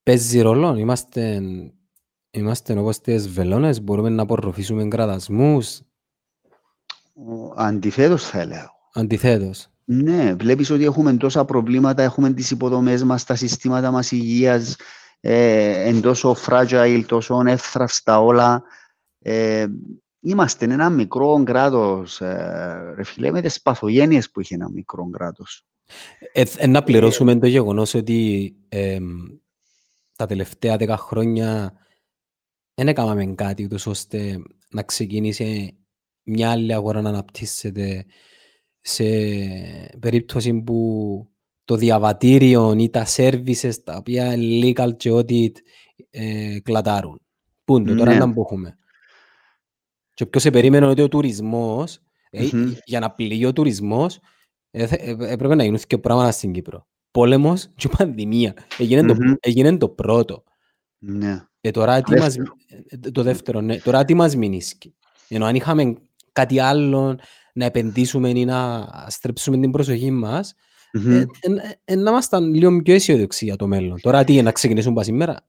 Παίζει 0.02 0.40
ρόλο. 0.40 0.76
Είμαστε, 0.76 1.42
είμαστε 2.30 2.78
όπως 2.78 3.00
τις 3.00 3.28
βελόνες. 3.28 3.82
Μπορούμε 3.82 4.08
να 4.08 4.22
απορροφήσουμε 4.22 4.88
κραδασμούς. 4.88 5.80
Ο- 7.14 7.52
Αντιθέτως 7.56 8.24
θα 8.28 8.40
έλεγα. 8.40 8.70
Αντιθέτως. 8.92 9.66
Ναι, 9.84 10.34
βλέπεις 10.34 10.70
ότι 10.70 10.84
έχουμε 10.84 11.16
τόσα 11.16 11.44
προβλήματα, 11.44 12.02
έχουμε 12.02 12.32
τις 12.32 12.50
υποδομές 12.50 13.02
μας, 13.04 13.24
τα 13.24 13.34
συστήματα 13.34 13.90
μας 13.90 14.10
υγείας, 14.12 14.76
ε, 15.20 15.88
εν 15.88 16.00
τόσο 16.00 16.36
fragile, 16.46 17.02
τόσο 17.06 17.42
εύθραυστα 17.46 18.20
όλα. 18.20 18.62
Ε, 19.18 19.66
είμαστε 20.20 20.64
ένα 20.64 20.90
μικρό 20.90 21.42
κράτος, 21.44 22.20
ε, 22.20 22.92
ρε 22.96 23.04
φίλε, 23.04 23.30
με 23.30 23.40
τις 23.40 23.62
παθογένειες 23.62 24.30
που 24.30 24.40
είχε 24.40 24.54
ένα 24.54 24.70
μικρό 24.70 25.10
κράτος. 25.10 25.64
Ε, 26.32 26.42
ε, 26.56 26.66
να 26.66 26.82
πληρώσουμε 26.82 27.38
το 27.38 27.46
γεγονός 27.46 27.94
ότι 27.94 28.54
εμ, 28.68 29.06
τα 30.16 30.26
τελευταία 30.26 30.76
δέκα 30.76 30.96
χρόνια 30.96 31.72
δεν 32.74 32.88
έκαναμε 32.88 33.26
κάτι 33.26 33.64
ούτως 33.64 33.86
ώστε 33.86 34.42
να 34.70 34.82
ξεκινήσει 34.82 35.78
μια 36.22 36.50
άλλη 36.50 36.74
αγορά 36.74 37.00
να 37.00 37.08
αναπτύσσεται 37.08 38.04
σε 38.80 39.04
περίπτωση 40.00 40.54
που 40.54 41.29
το 41.70 41.76
διαβατήριο 41.76 42.74
ή 42.78 42.90
τα 42.90 43.06
services 43.16 43.72
τα 43.84 43.96
οποία 43.96 44.32
είναι 44.34 44.72
legal 44.76 44.96
και 44.96 45.10
audit 45.12 45.52
ε, 46.10 46.58
κλατάρουν. 46.62 47.20
Πού 47.64 47.76
είναι 47.76 47.90
το, 47.90 47.96
τώρα 47.96 48.12
Ναι. 48.12 48.18
να 48.18 48.32
που 48.32 48.40
έχουμε. 48.40 48.78
Και 50.14 50.26
ποιος 50.26 50.42
σε 50.42 50.50
περίμενε 50.50 50.86
ότι 50.86 51.02
ο 51.02 51.08
τουρισμός, 51.08 51.98
ε, 52.30 52.48
Μμμ. 52.52 52.72
για 52.84 53.00
να 53.00 53.10
πληγεί 53.10 53.46
ο 53.46 53.52
τουρισμός, 53.52 54.18
ε, 54.70 54.86
θε- 54.86 55.00
ε, 55.02 55.32
έπρεπε 55.32 55.54
να 55.54 55.64
γίνουν 55.64 55.78
και 55.86 55.98
πράγματα 55.98 56.30
στην 56.30 56.52
Κύπρο. 56.52 56.86
Πόλεμος 57.10 57.68
και 57.76 57.88
πανδημία. 57.98 58.54
Έγινε, 58.78 59.06
το, 59.06 59.14
Μμμ. 59.14 59.32
έγινε 59.40 59.76
το 59.76 59.88
πρώτο. 59.88 60.42
Ναι. 60.98 61.44
Ε, 61.60 61.70
τώρα 61.70 62.00
τι 62.02 62.10
μας, 62.14 62.34
Δεύτερο. 62.34 62.52
ε, 62.88 63.10
το 63.10 63.22
δεύτερο, 63.22 63.60
ναι. 63.60 63.76
Τώρα 63.78 64.04
τι 64.04 64.14
μας 64.14 64.36
μείνει. 64.36 64.60
Ενώ 65.28 65.44
αν 65.46 65.54
είχαμε 65.54 65.94
κάτι 66.32 66.58
άλλο 66.58 67.18
να 67.54 67.64
επενδύσουμε 67.64 68.28
ή 68.28 68.44
να 68.44 68.88
στρέψουμε 69.08 69.58
την 69.58 69.70
προσοχή 69.70 70.10
μας, 70.10 70.54
Μμμ. 70.54 70.54
ε, 70.54 70.58
ε, 70.58 70.58
ε, 70.58 70.69
να 71.96 72.10
ήμασταν 72.10 72.54
λίγο 72.54 72.82
πιο 72.82 72.94
αισιοδοξοί 72.94 73.44
για 73.44 73.56
το 73.56 73.66
μέλλον. 73.66 74.00
Τώρα 74.00 74.24
τι, 74.24 74.42
να 74.42 74.52
ξεκινήσουμε 74.52 74.94
πας 74.94 75.04
σήμερα. 75.04 75.44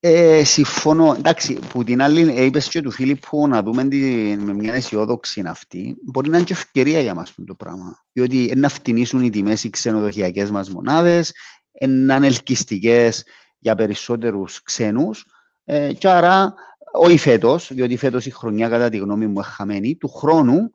Ε, 0.00 0.44
συμφωνώ. 0.44 1.14
Εντάξει, 1.18 1.58
που 1.68 1.84
την 1.84 2.02
άλλη 2.02 2.34
ε, 2.36 2.44
είπες 2.44 2.68
και 2.68 2.80
του 2.80 2.90
Φίλιππου 2.90 3.48
να 3.48 3.62
δούμε 3.62 3.88
την, 3.88 4.40
με 4.40 4.54
μια 4.54 4.74
αισιόδοξη 4.74 5.42
αυτή. 5.46 5.96
Μπορεί 6.04 6.30
να 6.30 6.36
είναι 6.36 6.46
και 6.46 6.52
ευκαιρία 6.52 7.00
για 7.00 7.14
μας 7.14 7.34
το 7.46 7.54
πράγμα. 7.54 8.04
Διότι 8.12 8.48
ε, 8.50 8.54
να 8.54 8.68
φτηνήσουν 8.68 9.22
οι 9.22 9.30
τιμές 9.30 9.64
οι 9.64 9.70
ξενοδοχειακές 9.70 10.50
μας 10.50 10.70
μονάδες, 10.70 11.32
ε, 11.72 11.86
να 11.86 12.16
είναι 12.16 12.26
ελκυστικές 12.26 13.24
για 13.58 13.74
περισσότερους 13.74 14.62
ξένους. 14.62 15.26
Ε, 15.64 15.92
και 15.92 16.08
άρα, 16.08 16.54
όχι 16.92 17.18
φέτος, 17.18 17.70
διότι 17.72 17.96
φέτος 17.96 18.26
η 18.26 18.30
χρονιά 18.30 18.68
κατά 18.68 18.88
τη 18.88 18.96
γνώμη 18.96 19.26
μου 19.26 19.32
είναι 19.32 19.42
χαμένη, 19.42 19.96
του 19.96 20.08
χρόνου 20.08 20.72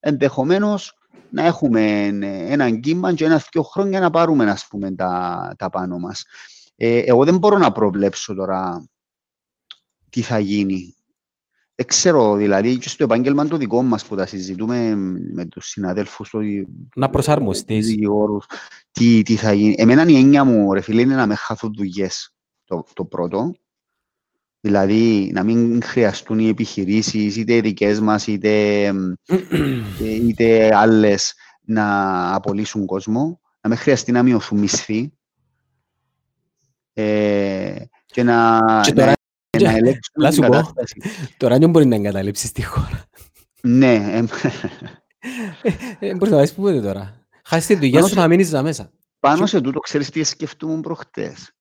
ενδεχομένως 0.00 0.98
να 1.30 1.46
έχουμε 1.46 2.06
ε, 2.06 2.52
έναν 2.52 2.80
κύμα 2.80 3.14
και 3.14 3.24
ένα-δυο 3.24 3.62
χρόνια 3.62 4.00
να 4.00 4.10
πάρουμε 4.10 4.50
ας 4.50 4.66
πούμε, 4.66 4.94
τα, 4.94 5.54
τα 5.58 5.70
πάνω 5.70 5.98
μας. 5.98 6.24
Ε, 6.76 6.98
εγώ 6.98 7.24
δεν 7.24 7.38
μπορώ 7.38 7.58
να 7.58 7.72
προβλέψω 7.72 8.34
τώρα 8.34 8.86
τι 10.10 10.22
θα 10.22 10.38
γίνει. 10.38 10.94
Δεν 11.74 11.86
ξέρω, 11.86 12.36
δηλαδή, 12.36 12.78
και 12.78 12.88
στο 12.88 13.04
επάγγελμα 13.04 13.46
το 13.46 13.56
δικό 13.56 13.82
μας 13.82 14.06
που 14.06 14.16
τα 14.16 14.26
συζητούμε 14.26 14.94
με 15.32 15.46
τους 15.46 15.66
συναδέλφους, 15.66 16.30
το, 16.30 16.38
Να 16.94 17.10
προσαρμοστείς. 17.10 17.86
δικηγόρους, 17.86 18.46
τι, 18.90 19.22
τι 19.22 19.36
θα 19.36 19.52
γίνει. 19.52 19.74
Εμένα 19.78 20.04
η 20.06 20.16
έννοια 20.16 20.44
μου, 20.44 20.72
ρε 20.72 20.80
φίλε, 20.80 21.00
είναι 21.00 21.14
να 21.14 21.26
με 21.26 21.34
χάθουν 21.34 21.74
δουλειές, 21.76 22.34
το, 22.64 22.84
το 22.94 23.04
πρώτο. 23.04 23.52
Δηλαδή, 24.64 25.30
να 25.34 25.42
μην 25.42 25.82
χρειαστούν 25.82 26.38
οι 26.38 26.48
επιχειρήσεις, 26.48 27.36
είτε 27.36 27.54
οι 27.54 27.60
δικές 27.60 28.00
μας, 28.00 28.26
είτε, 28.26 28.48
ε, 30.00 30.14
είτε 30.14 30.68
άλλες, 30.76 31.34
να 31.60 32.34
απολύσουν 32.34 32.86
κόσμο. 32.86 33.40
Να 33.60 33.68
μην 33.68 33.78
χρειαστεί 33.78 34.12
να 34.12 34.22
μειωθούν 34.22 34.58
μισθοί. 34.58 35.12
Ε, 36.92 37.76
και 38.06 38.22
να, 38.22 38.60
Και 38.82 38.92
τώρα- 38.92 39.12
να, 39.58 39.62
να 39.62 39.70
ελέγξουν 39.76 40.12
να 40.22 40.28
την 40.30 40.34
σου 40.42 40.48
πω. 40.50 40.56
κατάσταση. 40.56 41.00
Τώρα 41.36 41.58
δεν 41.58 41.70
μπορεί 41.70 41.86
να 41.86 41.94
εγκαταλείψεις 41.94 42.52
τη 42.52 42.62
χώρα. 42.64 43.04
Ναι, 43.62 43.94
ε, 43.94 44.24
Ε, 45.98 46.14
μπορείς 46.14 46.32
να 46.32 46.38
πας 46.38 46.52
πού 46.54 46.68
είναι 46.68 46.80
τώρα. 46.80 47.26
Χάσεις 47.44 47.66
τη 47.66 47.74
δουλειά 47.74 47.92
Πάνω 47.92 48.06
σου 48.06 48.12
σε- 48.14 48.20
να 48.20 48.28
μείνεις 48.28 48.46
εδώ 48.52 48.62
μέσα. 48.62 48.90
Πάνω 49.20 49.40
Και- 49.40 49.46
σε 49.46 49.60
τούτο, 49.60 49.80
ξέρεις 49.80 50.10
τι 50.10 50.22
σκεφτούμουν 50.24 50.80
προχτές; 50.80 51.52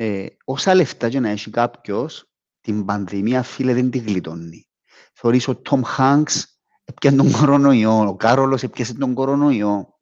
Ε, 0.00 0.26
όσα 0.44 0.74
λεφτά 0.74 1.08
και 1.08 1.20
να 1.20 1.28
έχει 1.28 1.50
κάποιος, 1.50 2.30
την 2.60 2.84
πανδημία, 2.84 3.42
φίλε, 3.42 3.74
δεν 3.74 3.90
τη 3.90 3.98
γλιτώνει. 3.98 4.68
Θεωρείς 5.12 5.48
ο 5.48 5.56
Τόμ 5.56 5.82
Χάνκς 5.82 6.60
έπιανε 6.84 7.16
τον 7.16 7.32
κορονοϊό, 7.32 8.08
ο 8.08 8.16
Κάρολος 8.16 8.62
έπιασε 8.62 8.94
τον 8.94 9.14
κορονοϊό. 9.14 9.94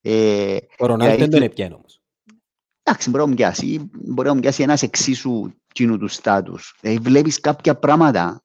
Ε, 0.00 0.56
ο 0.78 0.86
Ρονάλντο 0.86 1.16
δεν 1.16 1.30
τον 1.30 1.42
έπιανε 1.42 1.74
όμως. 1.74 2.02
Εντάξει, 2.82 3.10
μπορεί 3.10 3.22
να 3.22 3.28
μου 3.28 3.34
πιάσει. 3.34 3.90
Μπορεί 3.92 4.28
να 4.28 4.34
μου 4.34 4.40
πιάσει 4.40 4.62
ένας 4.62 4.82
εξίσου 4.82 5.50
κοινού 5.72 5.98
του 5.98 6.08
στάτους. 6.08 6.76
Δηλαδή 6.80 6.98
βλέπεις 6.98 7.40
κάποια 7.40 7.78
πράγματα 7.78 8.44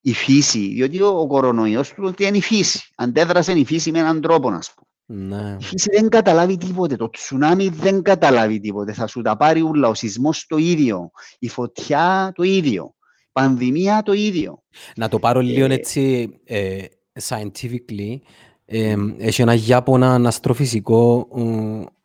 η 0.00 0.12
φύση, 0.12 0.68
διότι 0.68 1.02
ο, 1.02 1.08
ο 1.08 1.26
κορονοϊός 1.26 1.92
του 1.92 2.14
είναι 2.18 2.36
η 2.36 2.42
φύση. 2.42 2.92
Αντέδρασε 2.96 3.52
η 3.52 3.64
φύση 3.64 3.90
με 3.90 3.98
έναν 3.98 4.20
τρόπο, 4.20 4.50
να 4.50 4.58
πούμε. 4.74 4.87
Ναι. 5.10 5.56
Η 5.60 5.64
φύση 5.64 5.88
δεν 5.92 6.08
καταλάβει 6.08 6.56
τίποτε. 6.56 6.96
Το 6.96 7.10
τσουνάμι 7.10 7.68
δεν 7.68 8.02
καταλάβει 8.02 8.60
τίποτε. 8.60 8.92
Θα 8.92 9.06
σου 9.06 9.22
τα 9.22 9.36
πάρει 9.36 9.60
ούλα. 9.60 9.88
Ο 9.88 9.94
σεισμός 9.94 10.46
το 10.46 10.56
ίδιο. 10.56 11.10
Η 11.38 11.48
φωτιά 11.48 12.32
το 12.34 12.42
ίδιο. 12.42 12.94
Η 13.22 13.28
πανδημία 13.32 14.02
το 14.02 14.12
ίδιο. 14.12 14.62
Να 14.96 15.08
το 15.08 15.18
πάρω 15.18 15.40
λίγο 15.40 15.64
ε, 15.64 15.74
έτσι 15.74 16.30
ε, 16.44 16.84
scientifically. 17.28 18.18
Ε, 18.64 18.96
έχει 19.18 19.42
ένα 19.42 19.54
Ιάπωνα 19.54 20.14
αστροφυσικό, 20.14 21.28
ο, 21.30 21.42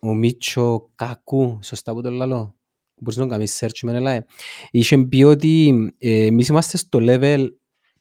ο 0.08 0.14
Μίτσο 0.14 0.90
Κακού, 0.96 1.60
σωστά 1.64 1.94
που 1.94 2.02
το 2.02 2.10
λέω. 2.10 2.56
Μπορείς 2.96 3.20
να 3.20 3.28
κάνεις 3.28 3.60
search 3.62 3.80
με 3.82 3.98
ένα 3.98 4.26
Είχε 4.72 4.98
πει 4.98 5.24
ότι 5.24 5.74
ε, 5.98 6.26
εμείς 6.26 6.48
είμαστε 6.48 6.78
στο 6.78 7.00
level 7.02 7.48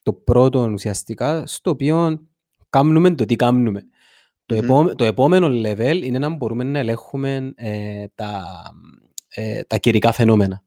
το 0.02 0.12
πρώτο 0.12 0.70
ουσιαστικά, 0.72 1.46
στο 1.46 1.70
οποίο 1.70 2.26
κάνουμε 2.70 3.14
το 3.14 3.24
τι 3.24 3.36
κάνουμε. 3.36 3.86
Το, 4.46 4.54
επόμε, 4.54 4.94
το 4.94 5.04
επόμενο 5.04 5.48
level 5.48 6.00
είναι 6.02 6.18
να 6.18 6.28
μπορούμε 6.28 6.64
να 6.64 6.78
ελέγχουμε 6.78 7.52
ε, 7.54 8.04
τα, 8.14 8.44
ε, 9.28 9.62
τα 9.62 9.78
καιρικά 9.78 10.12
φαινόμενα. 10.12 10.62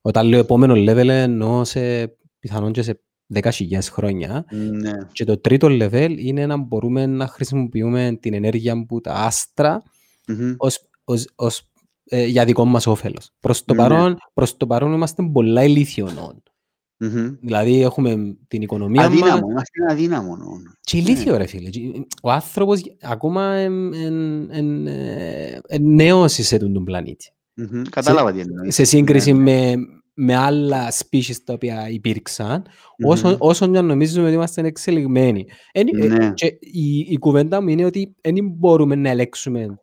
Όταν 0.00 0.26
λέω 0.26 0.38
επόμενο 0.38 0.74
level 0.74 1.08
εννοώ 1.08 1.64
σε 1.64 2.06
πιθανόν 2.38 2.72
και 2.72 2.82
σε 2.82 3.00
10.000 3.34 3.50
χρόνια. 3.82 4.44
Ναι. 4.50 4.92
Και 5.12 5.24
το 5.24 5.38
τρίτο 5.38 5.68
level 5.70 6.14
είναι 6.18 6.46
να 6.46 6.56
μπορούμε 6.56 7.06
να 7.06 7.26
χρησιμοποιούμε 7.26 8.18
την 8.20 8.34
ενέργεια 8.34 8.72
από 8.72 9.00
τα 9.00 9.12
άστρα 9.12 9.82
mm-hmm. 10.28 10.54
ως, 10.56 10.88
ως, 11.04 11.28
ως, 11.34 11.62
ε, 12.04 12.24
για 12.24 12.44
δικό 12.44 12.64
μας 12.64 12.86
όφελος. 12.86 13.30
Προς 13.40 13.64
το, 13.64 13.74
ναι. 13.74 13.80
παρόν, 13.80 14.16
προς 14.34 14.56
το 14.56 14.66
παρόν 14.66 14.92
είμαστε 14.92 15.22
πολλά 15.32 15.64
ηλίθιονών. 15.64 16.42
Mm-hmm. 17.04 17.38
Δηλαδή 17.40 17.82
έχουμε 17.82 18.36
την 18.48 18.62
οικονομία 18.62 19.04
αδύναμο, 19.04 19.32
μας. 19.32 19.50
Είμαστε 19.50 19.80
αδύναμο. 19.90 20.36
Και 20.80 20.96
ηλίθιο 20.96 21.32
ναι. 21.32 21.38
ρε 21.38 21.46
φίλε. 21.46 21.70
Ο 22.22 22.30
άνθρωπος 22.30 22.82
ακόμα 23.02 23.62
είναι 23.62 25.18
νέος 25.80 26.32
σε 26.32 26.58
τον 26.58 26.84
πλανήτη. 26.84 27.32
Mm-hmm. 27.60 27.82
Κατάλαβα 27.90 28.32
τι 28.32 28.40
εννοείς. 28.40 28.74
Σε 28.74 28.84
σύγκριση 28.84 29.32
ναι. 29.32 29.42
με, 29.42 29.74
με 30.14 30.36
άλλα 30.36 30.92
species 30.92 31.36
τα 31.44 31.52
οποία 31.52 31.88
υπήρξαν, 31.88 32.62
mm-hmm. 32.62 33.08
όσο, 33.08 33.36
όσο 33.38 33.66
να 33.66 33.82
νομίζουμε 33.82 34.26
ότι 34.26 34.34
είμαστε 34.34 34.66
εξελιγμένοι. 34.66 35.46
Ναι. 36.08 36.32
Και 36.32 36.46
η, 36.60 36.98
η 36.98 37.18
κουβέντα 37.18 37.62
μου 37.62 37.68
είναι 37.68 37.84
ότι 37.84 38.14
δεν 38.20 38.48
μπορούμε 38.48 38.94
να 38.94 39.08
ελέγξουμε 39.08 39.80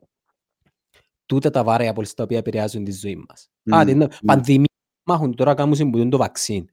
τούτα 1.26 1.50
τα 1.50 1.64
βάρια 1.64 1.94
τα 1.94 2.24
οποία 2.24 2.38
επηρεάζουν 2.38 2.84
τη 2.84 2.92
ζωή 2.92 3.26
μας. 3.28 3.50
Mm-hmm. 3.70 3.78
Α, 3.78 3.86
την 3.86 4.08
πανδημία 4.26 4.66
μάχουν 5.04 5.36
τώρα 5.36 5.54
κάνουν 5.54 5.90
που 5.90 6.10
το 6.10 6.18
βαξίν. 6.18 6.66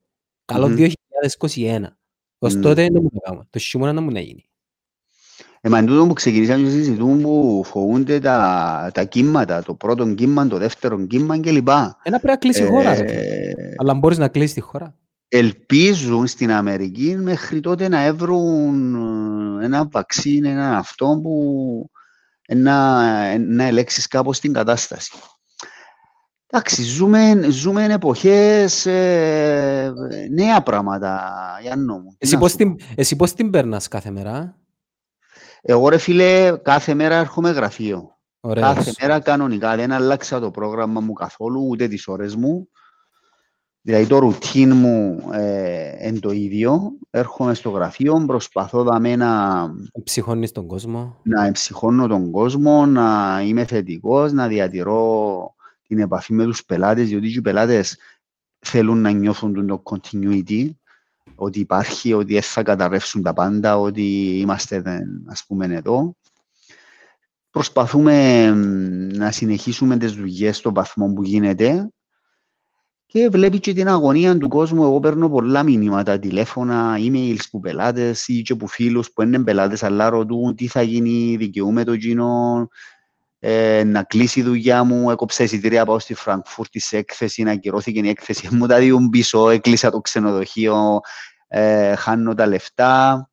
Καλό 0.52 0.66
mm-hmm. 0.66 0.90
2021. 1.54 1.84
Ως 2.38 2.56
mm. 2.56 2.60
τότε 2.60 2.82
δεν 2.82 3.02
μου 3.02 3.08
το 3.08 3.18
κάνω. 3.18 3.46
Το 3.50 3.58
χειμώνα 3.58 3.92
να 3.92 4.00
μου 4.00 4.10
να 4.10 4.20
γίνει. 4.20 4.48
Ε, 5.60 5.68
μα 5.68 5.84
τούτο 5.84 6.06
που 6.06 6.12
ξεκινήσαμε 6.12 6.62
και 6.62 6.70
συζητούν 6.70 7.22
που 7.22 7.62
φοβούνται 7.64 8.20
τα, 8.20 8.90
τα 8.94 9.04
κύματα, 9.04 9.62
το 9.62 9.74
πρώτο 9.74 10.14
κύμα, 10.14 10.46
το 10.46 10.58
δεύτερο 10.58 11.06
κύμα 11.06 11.40
κλπ. 11.40 11.68
Ένα 11.68 11.92
πρέπει 12.02 12.26
να 12.26 12.36
κλείσει 12.36 12.62
η 12.62 12.66
χώρα. 12.66 12.90
Ε, 12.90 13.52
Αλλά 13.76 13.94
μπορείς 13.94 14.18
να 14.18 14.28
κλείσει 14.28 14.54
τη 14.54 14.60
χώρα. 14.60 14.94
Ελπίζουν 15.28 16.26
στην 16.26 16.52
Αμερική 16.52 17.16
μέχρι 17.16 17.60
τότε 17.60 17.88
να 17.88 18.04
έβρουν 18.04 18.94
ένα 19.62 19.88
βαξίν, 19.90 20.44
ένα 20.44 20.78
αυτό 20.78 21.20
που 21.22 21.90
να, 22.54 23.38
να 23.38 23.64
ελέγξεις 23.64 24.06
κάπως 24.06 24.40
την 24.40 24.52
κατάσταση. 24.52 25.12
Εντάξει, 26.50 26.82
ζούμε, 26.82 27.50
ζούμε 27.50 27.84
εποχές, 27.84 28.86
ε, 28.86 29.92
νέα 30.30 30.62
πράγματα, 30.62 31.20
Γιάννο 31.62 31.98
μου. 31.98 32.14
Εσύ 32.18 32.38
πώς, 32.38 32.56
την, 32.56 32.76
εσύ 32.94 33.16
πώς 33.16 33.32
την 33.32 33.50
περνάς 33.50 33.88
κάθε 33.88 34.10
μέρα; 34.10 34.58
Εγώ 35.60 35.88
ρε 35.88 35.98
φίλε, 35.98 36.56
κάθε 36.62 36.94
μέρα 36.94 37.14
έρχομαι 37.14 37.50
γραφείο. 37.50 38.18
Ωραίος. 38.40 38.74
Κάθε 38.74 38.92
μέρα 39.00 39.20
κανονικά, 39.20 39.76
δεν 39.76 39.92
αλλάξα 39.92 40.40
το 40.40 40.50
πρόγραμμα 40.50 41.00
μου 41.00 41.12
καθόλου, 41.12 41.66
ούτε 41.68 41.88
τις 41.88 42.08
ώρες 42.08 42.36
μου. 42.36 42.68
Δηλαδή 43.80 44.06
το 44.06 44.18
ρουτίν 44.18 44.76
μου 44.76 45.28
ε, 45.32 46.06
είναι 46.08 46.18
το 46.18 46.30
ίδιο. 46.30 46.80
Έρχομαι 47.10 47.54
στο 47.54 47.70
γραφείο, 47.70 48.24
προσπαθώ 48.26 48.82
δαμέ 48.82 49.16
να... 49.16 49.60
Εμψυχώνεις 49.92 50.52
τον 50.52 50.66
κόσμο. 50.66 51.16
Να 51.22 51.46
εμψυχώνω 51.46 52.06
τον 52.06 52.30
κόσμο, 52.30 52.86
να 52.86 53.40
είμαι 53.44 53.64
θετικός, 53.64 54.32
να 54.32 54.46
διατηρώ 54.46 55.54
την 55.88 55.98
επαφή 55.98 56.32
με 56.32 56.44
τους 56.44 56.64
πελάτες, 56.64 57.08
διότι 57.08 57.28
οι 57.28 57.40
πελάτες 57.40 57.98
θέλουν 58.58 59.00
να 59.00 59.10
νιώθουν 59.10 59.66
το 59.66 59.82
continuity, 59.84 60.70
ότι 61.34 61.60
υπάρχει, 61.60 62.12
ότι 62.12 62.32
δεν 62.32 62.42
θα 62.42 62.62
καταρρεύσουν 62.62 63.22
τα 63.22 63.32
πάντα, 63.32 63.78
ότι 63.78 64.38
είμαστε 64.38 64.82
ας 65.26 65.44
πούμε 65.46 65.66
εδώ. 65.66 66.16
Προσπαθούμε 67.50 68.50
να 69.14 69.30
συνεχίσουμε 69.30 69.96
τις 69.96 70.12
δουλειές 70.12 70.56
στο 70.56 70.72
βαθμό 70.72 71.12
που 71.12 71.22
γίνεται 71.22 71.90
και 73.06 73.28
βλέπει 73.28 73.60
και 73.60 73.72
την 73.72 73.88
αγωνία 73.88 74.38
του 74.38 74.48
κόσμου. 74.48 74.82
Εγώ 74.82 75.00
παίρνω 75.00 75.30
πολλά 75.30 75.62
μηνύματα, 75.62 76.18
τηλέφωνα, 76.18 76.96
emails 76.98 77.42
που 77.50 77.60
πελάτες 77.60 78.28
ή 78.28 78.42
και 78.42 78.54
που 78.54 78.66
φίλους 78.66 79.12
που 79.12 79.22
είναι 79.22 79.42
πελάτες, 79.42 79.82
αλλά 79.82 80.08
ρωτούν 80.08 80.54
τι 80.54 80.66
θα 80.66 80.82
γίνει, 80.82 81.36
δικαιούμαι 81.36 81.84
το 81.84 81.96
κοινό, 81.96 82.68
ε, 83.38 83.84
να 83.84 84.02
κλείσει 84.02 84.40
η 84.40 84.42
δουλειά 84.42 84.84
μου, 84.84 85.10
έκοψα 85.10 85.42
εισιτήρια, 85.42 85.84
πάω 85.84 85.98
στη 85.98 86.14
Φραγκφούρτη 86.14 86.78
σε 86.78 86.96
έκθεση, 86.96 87.42
να 87.42 87.52
ακυρώθηκε 87.52 88.00
η 88.00 88.08
έκθεση, 88.08 88.54
μου 88.54 88.66
τα 88.66 88.78
διούν 88.78 89.08
πίσω, 89.08 89.48
έκλεισα 89.48 89.90
το 89.90 90.00
ξενοδοχείο, 90.00 91.00
ε, 91.48 91.94
χάνω 91.94 92.34
τα 92.34 92.46
λεφτά. 92.46 93.30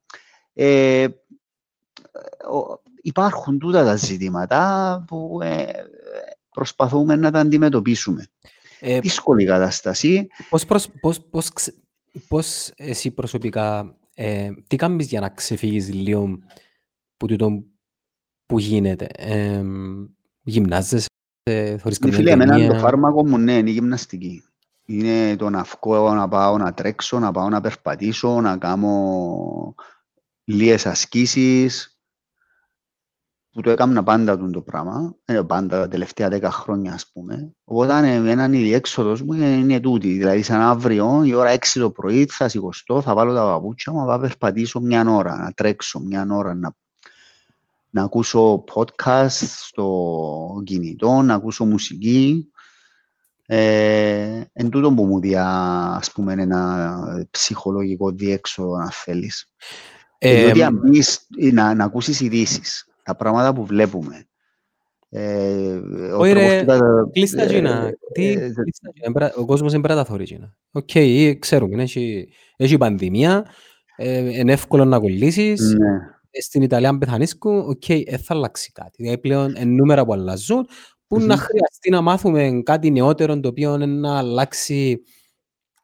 Ε, 0.53 1.07
υπάρχουν 3.01 3.59
τούτα 3.59 3.83
τα 3.83 3.95
ζητήματα 3.95 5.03
που 5.07 5.39
ε, 5.41 5.65
προσπαθούμε 6.51 7.15
να 7.15 7.31
τα 7.31 7.39
αντιμετωπίσουμε. 7.39 8.27
Ε, 8.79 8.99
Δύσκολη 8.99 9.45
κατάσταση. 9.45 10.27
Πώς, 10.49 10.65
πώς, 10.65 10.89
πώς, 11.01 11.21
πώς, 11.21 11.51
πώς 12.27 12.71
εσύ 12.75 13.11
προσωπικά, 13.11 13.95
ε, 14.13 14.49
τι 14.67 14.75
κάνεις 14.75 15.07
για 15.07 15.19
να 15.19 15.29
ξεφύγεις 15.29 15.93
λίγο 15.93 16.39
που 17.17 17.27
τούτο 17.27 17.63
που 18.45 18.59
γίνεται. 18.59 19.07
Ε, 19.17 19.63
γυμνάζεσαι, 20.43 21.07
χωρίς 21.81 21.99
καμία 21.99 22.17
Φίλε, 22.17 22.31
εμένα 22.31 22.67
το 22.67 22.79
φάρμακο 22.79 23.27
μου 23.27 23.37
ναι, 23.37 23.57
είναι 23.57 23.69
η 23.69 23.73
γυμναστική. 23.73 24.43
Είναι 24.85 25.35
το 25.35 25.49
να 25.49 25.63
βγω, 25.63 26.13
να 26.13 26.27
πάω 26.27 26.57
να 26.57 26.73
τρέξω, 26.73 27.19
να 27.19 27.31
πάω 27.31 27.49
να 27.49 27.61
περπατήσω, 27.61 28.41
να 28.41 28.57
κάνω 28.57 29.75
λίγες 30.43 30.85
ασκήσεις, 30.85 31.95
που 33.55 33.61
το 33.61 33.69
έκανα 33.69 34.03
πάντα 34.03 34.49
το 34.49 34.61
πράγμα, 34.61 35.15
ε, 35.25 35.41
πάντα 35.41 35.79
τα 35.79 35.87
τελευταία 35.87 36.29
δέκα 36.29 36.51
χρόνια 36.51 36.93
ας 36.93 37.11
πούμε. 37.11 37.51
Οπότε 37.63 38.13
έναν 38.13 38.53
ιδιέξοδος 38.53 39.21
μου 39.21 39.33
είναι, 39.33 39.45
είναι 39.45 39.79
τούτη, 39.79 40.17
δηλαδή 40.17 40.41
σαν 40.41 40.61
αύριο 40.61 41.23
η 41.23 41.33
ώρα 41.33 41.53
6 41.53 41.57
το 41.73 41.91
πρωί 41.91 42.25
θα 42.25 42.47
σηκωστώ, 42.47 43.01
θα 43.01 43.13
βάλω 43.13 43.33
τα 43.33 43.41
παπούτσια 43.41 43.93
μου, 43.93 44.05
θα 44.07 44.19
περπατήσω 44.19 44.79
μια 44.79 45.05
ώρα, 45.09 45.37
να 45.37 45.51
τρέξω 45.51 45.99
μια 45.99 46.27
ώρα, 46.29 46.55
να 46.55 46.75
να 47.95 48.03
ακούσω 48.03 48.63
podcast 48.73 49.27
στο 49.67 50.61
κινητό, 50.63 51.21
να 51.21 51.33
ακούσω 51.33 51.65
μουσική. 51.65 52.49
Ε, 53.45 54.41
εν 54.53 54.69
τούτο 54.69 54.93
που 54.93 55.05
μου 55.05 55.19
διά, 55.19 55.47
ας 55.97 56.11
πούμε, 56.11 56.33
ένα 56.33 57.27
ψυχολογικό 57.31 58.11
διέξοδο, 58.11 58.75
αν 58.75 58.89
θέλεις. 58.91 59.51
Ε, 60.17 60.43
Διότι 60.43 60.63
αν 60.63 60.79
πεις, 60.79 61.27
να, 61.51 61.73
να 61.73 61.83
ακούσεις 61.83 62.19
ειδήσεις, 62.19 62.87
τα 63.03 63.15
πράγματα 63.15 63.53
που 63.53 63.65
βλέπουμε. 63.65 64.27
Ε, 65.09 65.75
Όχι 66.17 66.31
ρε, 66.31 66.65
κλείσ' 67.11 67.43
τα 67.43 67.45
τζείνα. 67.45 67.91
Ε, 68.13 68.51
ο 69.35 69.45
κόσμος 69.45 69.71
δεν 69.71 69.81
πρέπει 69.81 69.97
να 69.97 70.03
τα 70.03 70.09
θωρεί 70.09 70.23
τζείνα. 70.23 70.57
Οκ, 70.71 70.89
ξέρουμε, 71.39 71.83
έχει 72.57 72.77
πανδημία, 72.77 73.45
είναι 73.97 74.51
εύκολο 74.51 74.85
να 74.85 74.99
κολλήσεις. 74.99 75.61
Ναι 75.61 76.14
στην 76.41 76.61
Ιταλία 76.61 76.89
αν 76.89 76.97
πεθανίσκουν, 76.97 77.57
OK, 77.57 77.81
okay, 77.87 78.03
θα 78.03 78.33
αλλάξει 78.33 78.71
κάτι. 78.71 78.91
Δηλαδή 78.95 79.17
πλέον 79.17 79.49
είναι 79.49 79.63
νούμερα 79.63 80.05
που 80.05 80.13
αλλάζουν, 80.13 80.67
που 81.07 81.15
mm-hmm. 81.17 81.25
να 81.25 81.37
χρειαστεί 81.37 81.89
να 81.89 82.01
μάθουμε 82.01 82.61
κάτι 82.65 82.91
νεότερο 82.91 83.39
το 83.39 83.47
οποίο 83.47 83.73
είναι 83.73 83.85
να 83.85 84.17
αλλάξει 84.17 85.01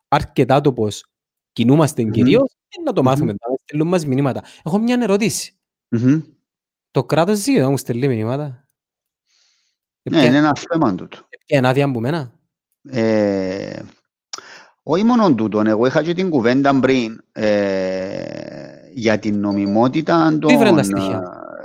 αρκετά 0.07 0.61
το 0.61 0.73
πώς 0.73 1.05
κινούμαστε 1.53 2.03
mm-hmm. 2.03 2.11
κυρίως 2.11 2.55
και 2.67 2.81
να 2.85 2.93
το 2.93 3.03
μάθουμε, 3.03 3.31
mm-hmm. 3.31 3.49
να 3.49 3.55
στέλνουν 3.63 3.87
μας 3.87 4.05
μηνύματα. 4.05 4.43
Έχω 4.63 4.77
μια 4.77 4.97
ερώτηση. 5.01 5.55
Mm-hmm. 5.95 6.21
Το 6.91 7.03
κράτος 7.03 7.37
ζει 7.37 7.51
να 7.51 7.69
μου 7.69 7.77
στέλνει 7.77 8.07
μηνύματα. 8.07 8.67
Ναι, 10.09 10.25
είναι 10.25 10.37
ένα 10.37 10.55
θέμα 10.55 10.95
τούτο. 10.95 11.17
Και 11.45 11.55
ένα 11.55 11.69
άδεια 11.69 11.85
από 11.85 11.99
μένα; 11.99 12.33
Ε, 12.89 13.81
Όχι 14.83 15.03
μόνο 15.03 15.35
τούτον, 15.35 15.67
εγώ 15.67 15.85
είχα 15.85 16.03
και 16.03 16.13
την 16.13 16.29
κουβέντα 16.29 16.79
πριν 16.79 17.23
ε, 17.31 18.60
για 18.93 19.19
την 19.19 19.39
νομιμότητα 19.39 20.37
Τι 20.47 20.53
έφεραν 20.53 20.75
τα 20.75 20.81
των... 20.81 20.83
στοιχεία; 20.83 21.21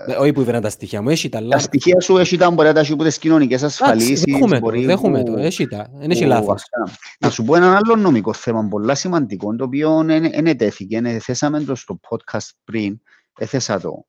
ε, 0.07 0.12
Ε, 0.12 0.15
Όχι 0.17 0.33
που 0.33 0.41
έφεραν 0.41 0.62
τα 0.62 0.71
στοιχεία 0.71 1.03
μου, 1.03 1.09
έχει 1.09 1.29
τα 1.29 1.39
Τα 1.39 1.45
λάθη. 1.45 1.62
στοιχεία 1.62 2.01
σου 2.01 2.17
έχει 2.19 2.37
τα 2.37 2.51
μπορεί 2.51 2.69
να 2.69 2.75
τα 2.75 2.81
έχει 2.81 2.93
από 2.93 3.03
τις 3.05 3.19
κοινωνικές 3.19 3.59
Εντάξει, 3.62 3.83
ασφαλίσεις. 3.83 4.23
δέχομαι 4.23 4.55
το, 4.55 4.61
μπορεί 4.61 4.85
δέχομαι 4.85 5.23
που- 5.23 5.33
το, 5.33 5.39
έχει 5.39 5.67
τα, 5.67 5.87
δεν 5.95 6.11
έχει 6.11 6.23
που 6.23 6.29
λάθος. 6.29 6.53
αυτά. 6.53 6.99
Να 7.21 7.31
σου 7.31 7.45
πω 7.45 7.57
ένα 7.57 7.77
άλλο 7.85 7.97
νομικό 7.97 8.33
θέμα, 8.33 8.69
πολύ 8.69 8.97
σημαντικό, 8.97 9.57
το 9.57 9.65
οποίο 9.65 10.03
δεν 10.05 10.47
ετέθηκε, 10.47 11.01
ε, 11.05 11.19
θέσαμε 11.19 11.61
το 11.61 11.75
στο 11.75 11.99
podcast 12.09 12.49
πριν, 12.65 13.01
έθεσα 13.39 13.81
το. 13.81 14.07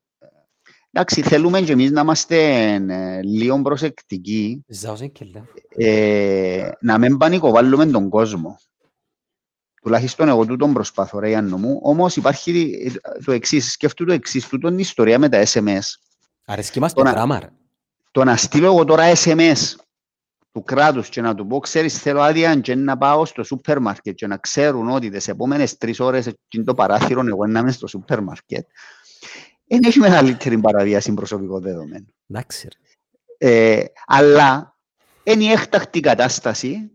Εντάξει, 0.92 1.22
θέλουμε 1.22 1.62
και 1.62 1.72
εμείς 1.72 1.92
να 1.92 2.02
είμαστε 2.02 2.38
ε, 2.74 3.22
λίγο 3.24 3.62
προσεκτικοί, 3.62 4.64
Ζάωσε 4.68 5.08
και 5.08 5.26
λέω. 5.34 5.44
ε, 5.90 6.70
να 6.82 6.98
μην 6.98 7.18
πανικοβάλλουμε 7.18 7.86
τον 7.86 8.10
κόσμο. 8.10 8.58
Τουλάχιστον 9.88 10.28
εγώ 10.28 10.46
τούτον 10.46 10.74
προσπαθώ, 10.74 11.20
ρε 11.20 11.28
Γιάννο 11.28 11.58
μου. 11.58 11.80
Όμως 11.84 12.16
υπάρχει 12.16 12.72
ε, 12.86 13.20
το 13.26 13.32
εξής, 13.32 13.72
σκέφτομαι 13.72 14.10
το 14.10 14.16
εξής, 14.16 14.48
τούτον 14.48 14.72
είναι 14.72 14.80
η 14.80 14.84
ιστορία 14.84 15.20
με 15.20 15.30
τα 15.30 15.44
SMS. 15.46 15.80
Αρέσκει 16.46 16.80
μας 16.80 16.94
το 16.94 17.00
Τώρα- 17.02 17.12
γράμμα. 17.16 17.40
ρε. 17.40 17.50
το 18.12 18.24
να 18.24 18.36
στείλω 18.36 18.66
εγώ 18.66 18.84
τώρα 18.86 19.12
SMS 19.16 19.56
του 20.52 20.64
κράτους 20.64 21.10
και 21.10 21.22
να 21.22 21.36
του 21.36 21.48
πω, 21.48 21.60
ξέρεις, 21.60 22.02
θέλω 22.02 22.22
άδεια 22.22 22.56
και 22.60 22.76
να 22.76 22.98
πάω 22.98 23.26
στο 23.26 23.44
σούπερ 23.44 23.80
μάρκετ 23.80 24.16
και 24.16 24.28
να 24.28 24.38
ξέρουν 24.38 24.90
ότι 24.90 25.10
τις 25.10 25.28
επόμενες 25.28 25.78
τρεις 25.78 26.00
ώρες 26.00 26.28
εκείνο 26.28 26.64
το 26.64 26.74
παράθυρο 26.74 27.22
εγώ 27.28 27.46
να 27.48 27.60
είμαι 27.60 27.72
στο 27.72 27.88
σούπερ 27.88 28.22
μάρκετ, 28.22 28.68
δεν 29.68 29.80
έχει 29.84 30.00
μεγαλύτερη 30.00 30.58
παραβίαση 30.58 31.14
προσωπικών 31.14 31.62
δεδομένων. 31.62 32.14
Εντάξει. 32.30 32.68
ρε. 33.40 33.50
Ε, 33.50 33.86
αλλά 34.06 34.78
είναι 35.24 35.44
η 35.44 35.48
έκτακτη 35.52 36.00
κατάσταση, 36.00 36.92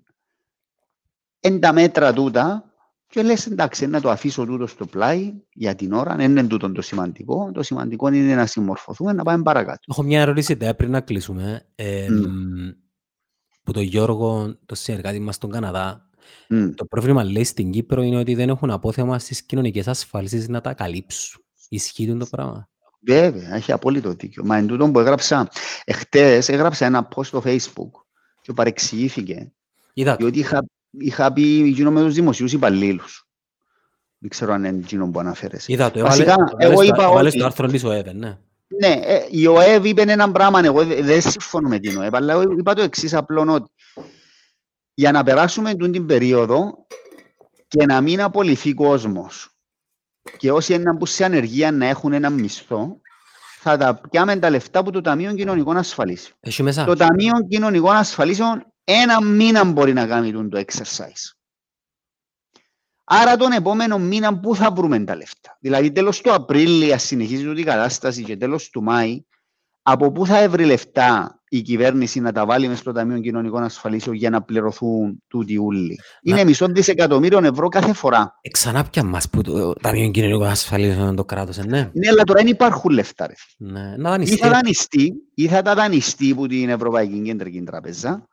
εν 1.40 1.60
τα 1.60 1.72
μέτρα 1.72 2.12
τούτα, 2.12 2.66
και 3.12 3.22
λες 3.22 3.46
εντάξει 3.46 3.86
να 3.86 4.00
το 4.00 4.10
αφήσω 4.10 4.44
τούτος 4.44 4.70
στο 4.70 4.86
πλάι 4.86 5.32
για 5.52 5.74
την 5.74 5.92
ώρα, 5.92 6.16
δεν 6.16 6.30
είναι 6.30 6.46
τούτο 6.46 6.72
το 6.72 6.82
σημαντικό, 6.82 7.50
το 7.54 7.62
σημαντικό 7.62 8.08
είναι 8.08 8.34
να 8.34 8.46
συμμορφωθούμε, 8.46 9.12
να 9.12 9.22
πάμε 9.22 9.42
παρακάτω. 9.42 9.80
Έχω 9.86 10.02
μια 10.02 10.20
ερώτηση 10.20 10.56
τε, 10.56 10.74
πριν 10.74 10.90
να 10.90 11.00
κλείσουμε. 11.00 11.66
Ε, 11.74 12.06
Μμ. 12.10 12.16
μ, 12.16 12.70
που 13.62 13.72
τον 13.72 13.82
Γιώργο, 13.82 14.56
το 14.66 14.74
συνεργάτη 14.74 15.20
μας 15.20 15.34
στον 15.34 15.50
Καναδά, 15.50 16.10
Μμ. 16.48 16.70
το 16.74 16.84
πρόβλημα 16.84 17.24
λέει 17.24 17.44
στην 17.44 17.70
Κύπρο 17.70 18.02
είναι 18.02 18.18
ότι 18.18 18.34
δεν 18.34 18.48
έχουν 18.48 18.70
απόθεμα 18.70 19.18
στις 19.18 19.42
κοινωνικές 19.42 19.88
ασφαλίσεις 19.88 20.48
να 20.48 20.60
τα 20.60 20.74
καλύψουν. 20.74 21.42
Ισχύει 21.68 22.16
το 22.16 22.26
πράγμα; 22.30 22.68
Βέβαια, 23.06 23.54
έχει 23.54 23.72
απόλυτο 23.72 24.14
δίκιο. 24.14 24.44
Μα 24.44 24.56
εν 24.56 24.66
τούτο 24.66 24.90
που 24.90 24.98
έγραψα, 24.98 25.48
εχθές 25.84 26.48
έγραψα 26.48 26.86
ένα 26.86 27.08
post 27.14 27.24
στο 27.24 27.42
facebook 27.44 27.90
και 28.40 28.52
παρεξηγήθηκε, 28.52 29.52
Είδα 29.92 30.10
το. 30.10 30.16
διότι 30.16 30.38
είχα, 30.38 30.64
είχα 30.98 31.32
πει 31.32 31.62
εκείνο 31.66 31.90
με 31.90 32.02
τους 32.02 32.14
δημοσίους 32.14 32.52
υπαλλήλους. 32.52 33.26
Δεν 34.18 34.30
ξέρω 34.30 34.52
αν 34.52 34.64
είναι 34.64 34.78
εκείνο 34.78 35.10
που 35.10 35.18
αναφέρεσαι. 35.20 35.72
Είδα 35.72 35.90
το. 35.90 36.00
Βασικά, 36.00 36.32
Έβαλε- 36.32 36.52
εγώ 36.58 36.70
έβαλες 36.72 36.88
το- 36.88 36.94
είπα 36.94 37.04
έβαλες 37.04 37.30
ότι- 37.32 37.38
το 37.40 37.46
άρθρο 37.46 37.66
της 37.66 37.84
ΟΕΒ, 37.84 38.06
ναι. 38.14 38.38
Ναι, 38.80 39.00
ε, 39.04 39.26
η 39.30 39.46
ΟΕΒ 39.46 39.84
είπε 39.84 40.02
ένα 40.02 40.32
πράγμα, 40.32 40.60
εγώ 40.64 40.84
δε- 40.84 41.02
δεν 41.02 41.20
συμφωνώ 41.20 41.68
με 41.68 41.78
την 41.78 41.98
ΟΕΒ, 41.98 42.14
αλλά 42.14 42.32
εγώ 42.32 42.42
είπα 42.58 42.74
το 42.74 42.82
εξής 42.82 43.14
απλό 43.14 43.52
ότι 43.52 43.70
για 44.94 45.12
να 45.12 45.22
περάσουμε 45.22 45.74
τούτη 45.74 45.90
την 45.90 46.06
περίοδο 46.06 46.86
και 47.68 47.86
να 47.86 48.00
μην 48.00 48.20
απολυθεί 48.20 48.74
κόσμος 48.74 49.50
και 50.36 50.52
όσοι 50.52 50.74
είναι 50.74 50.96
που 50.96 51.06
σε 51.06 51.24
ανεργία 51.24 51.72
να 51.72 51.86
έχουν 51.86 52.12
ένα 52.12 52.30
μισθό, 52.30 53.00
θα 53.60 53.76
τα 53.76 54.00
πιάμε 54.10 54.36
τα 54.36 54.50
λεφτά 54.50 54.78
από 54.78 54.90
το 54.90 55.00
Ταμείο 55.00 55.34
Κοινωνικών 55.34 55.76
Ασφαλίσεων. 55.76 56.36
Έχει 56.40 56.62
μέσα. 56.62 56.84
Το 56.84 56.94
Ταμείο 56.94 57.32
Κοινωνικών 57.48 57.94
Ασφαλίσεων 57.96 58.71
ένα 58.84 59.24
μήνα 59.24 59.64
μπορεί 59.64 59.92
να 59.92 60.06
κάνει 60.06 60.32
τούτο 60.32 60.48
το 60.48 60.64
exercise. 60.66 61.32
Άρα 63.04 63.36
τον 63.36 63.52
επόμενο 63.52 63.98
μήνα 63.98 64.38
πού 64.40 64.56
θα 64.56 64.70
βρούμε 64.70 65.04
τα 65.04 65.16
λεφτά. 65.16 65.56
Δηλαδή 65.60 65.92
τέλος 65.92 66.20
του 66.20 66.32
Απρίλη, 66.32 66.92
ας 66.92 67.02
συνεχίζει 67.02 67.44
τούτη 67.44 67.60
η 67.60 67.64
κατάσταση 67.64 68.22
και 68.22 68.36
τέλος 68.36 68.70
του 68.70 68.82
Μάη, 68.82 69.22
από 69.82 70.12
πού 70.12 70.26
θα 70.26 70.38
έβρει 70.38 70.64
λεφτά 70.64 71.40
η 71.48 71.60
κυβέρνηση 71.62 72.20
να 72.20 72.32
τα 72.32 72.46
βάλει 72.46 72.68
μες 72.68 72.78
στο 72.78 72.92
Ταμείο 72.92 73.18
Κοινωνικών 73.20 73.62
Ασφαλίσεων 73.62 74.16
για 74.16 74.30
να 74.30 74.42
πληρωθούν 74.42 75.22
τούτοι 75.28 75.56
ούλοι; 75.58 75.98
Είναι 76.22 76.44
μισό 76.44 76.66
δισεκατομμύριο 76.66 77.38
ευρώ 77.38 77.68
κάθε 77.68 77.92
φορά. 77.92 78.38
Ε, 78.40 78.48
Ξανά 78.50 78.84
πια 78.84 79.04
μας 79.04 79.28
που 79.30 79.42
το 79.42 79.72
Ταμείο 79.72 80.10
Κοινωνικών 80.10 80.46
Ασφαλίσεων 80.48 81.16
το 81.16 81.24
κράτος, 81.24 81.58
ε, 81.58 81.62
ναι. 81.64 81.90
Ναι, 81.92 82.08
αλλά 82.08 82.22
τώρα 82.24 82.42
δεν 82.42 82.50
υπάρχουν 82.52 82.90
λεφτά. 82.90 83.26
Ρε. 83.26 83.34
Ναι, 83.56 83.80
να 83.96 84.08
Ή 84.08 84.12
δανειστεί. 84.12 84.36
θα 84.36 84.48
δανειστεί, 84.50 85.12
ή 85.34 85.46
θα 85.48 85.62
τα 85.62 85.74
δανειστεί 85.74 86.30
από 86.30 86.46
την 86.46 86.68
Ευρωπαϊκή 86.68 87.20
Κεντρική 87.22 87.62
Τράπεζα 87.62 88.26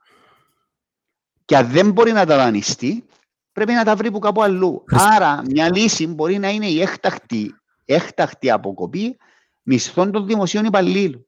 και 1.49 1.57
αν 1.57 1.67
δεν 1.69 1.91
μπορεί 1.91 2.11
να 2.11 2.25
τα 2.25 2.35
δανειστεί, 2.35 3.05
πρέπει 3.51 3.71
να 3.73 3.83
τα 3.83 3.95
βρει 3.95 4.11
που 4.11 4.19
κάπου 4.19 4.41
αλλού. 4.43 4.83
Χριστ- 4.87 5.05
Άρα, 5.07 5.41
μια 5.49 5.75
λύση 5.75 6.07
μπορεί 6.07 6.37
να 6.37 6.49
είναι 6.49 6.65
η 6.67 6.81
έκτακτη, 6.81 7.55
έκτακτη 7.85 8.51
αποκοπή 8.51 9.17
μισθών 9.63 10.11
των 10.11 10.25
δημοσίων 10.27 10.65
υπαλλήλων. 10.65 11.25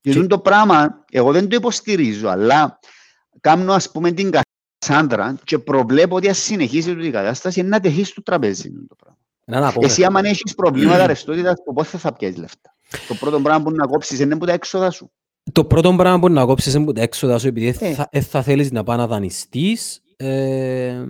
Και 0.00 0.10
Και- 0.10 0.16
τούτο 0.16 0.26
το 0.36 0.38
πράγμα, 0.38 1.04
εγώ 1.10 1.32
δεν 1.32 1.48
το 1.48 1.56
υποστηρίζω, 1.56 2.28
αλλά 2.28 2.78
κάνω 3.40 3.72
ας 3.72 3.90
πούμε 3.90 4.10
την 4.12 4.30
Κασάνδρα 4.80 5.34
και 5.44 5.58
προβλέπω 5.58 6.16
ότι 6.16 6.28
αν 6.28 6.34
συνεχίσει 6.34 6.94
τούτη 6.94 7.06
η 7.06 7.10
κατάσταση 7.10 7.60
είναι 7.60 7.68
να 7.68 7.80
τεχεί 7.80 8.04
στο 8.04 8.22
τραπέζι. 8.22 8.72
τούτο 8.72 8.86
το 8.86 8.94
πράγμα. 8.94 9.18
Να, 9.44 9.60
να 9.60 9.72
πω, 9.72 9.80
Εσύ 9.84 10.04
άμα 10.04 10.20
έχεις 10.24 10.54
προβλήματα 10.54 11.06
ρευστότητας, 11.06 11.54
πώς 11.74 11.88
θα, 11.88 11.98
θα 11.98 12.12
πιέσεις 12.12 12.36
λεφτά. 12.38 12.74
Το 13.08 13.14
πρώτο 13.14 13.40
πράγμα 13.40 13.62
που 13.64 13.70
να 13.70 13.86
κόψεις 13.86 14.18
είναι 14.18 14.38
που 14.38 14.46
τα 14.46 14.52
έξοδα 14.52 14.90
σου. 14.90 15.12
Το 15.52 15.64
πρώτο 15.64 15.94
πράγμα 15.96 16.18
που 16.18 16.28
να 16.28 16.44
κόψεις 16.44 16.74
είναι 16.74 16.84
που 16.84 16.92
τα 16.92 17.02
έξοδα 17.02 17.38
σου 17.38 17.46
επειδή 17.46 17.66
Ε. 17.66 17.72
θα, 17.72 18.08
ε, 18.10 18.20
θα 18.20 18.42
θέλεις 18.42 18.70
να 18.72 18.82
πάει 18.82 18.96
να 18.96 19.06
δανειστείς. 19.06 20.00
Ε, 20.16 21.04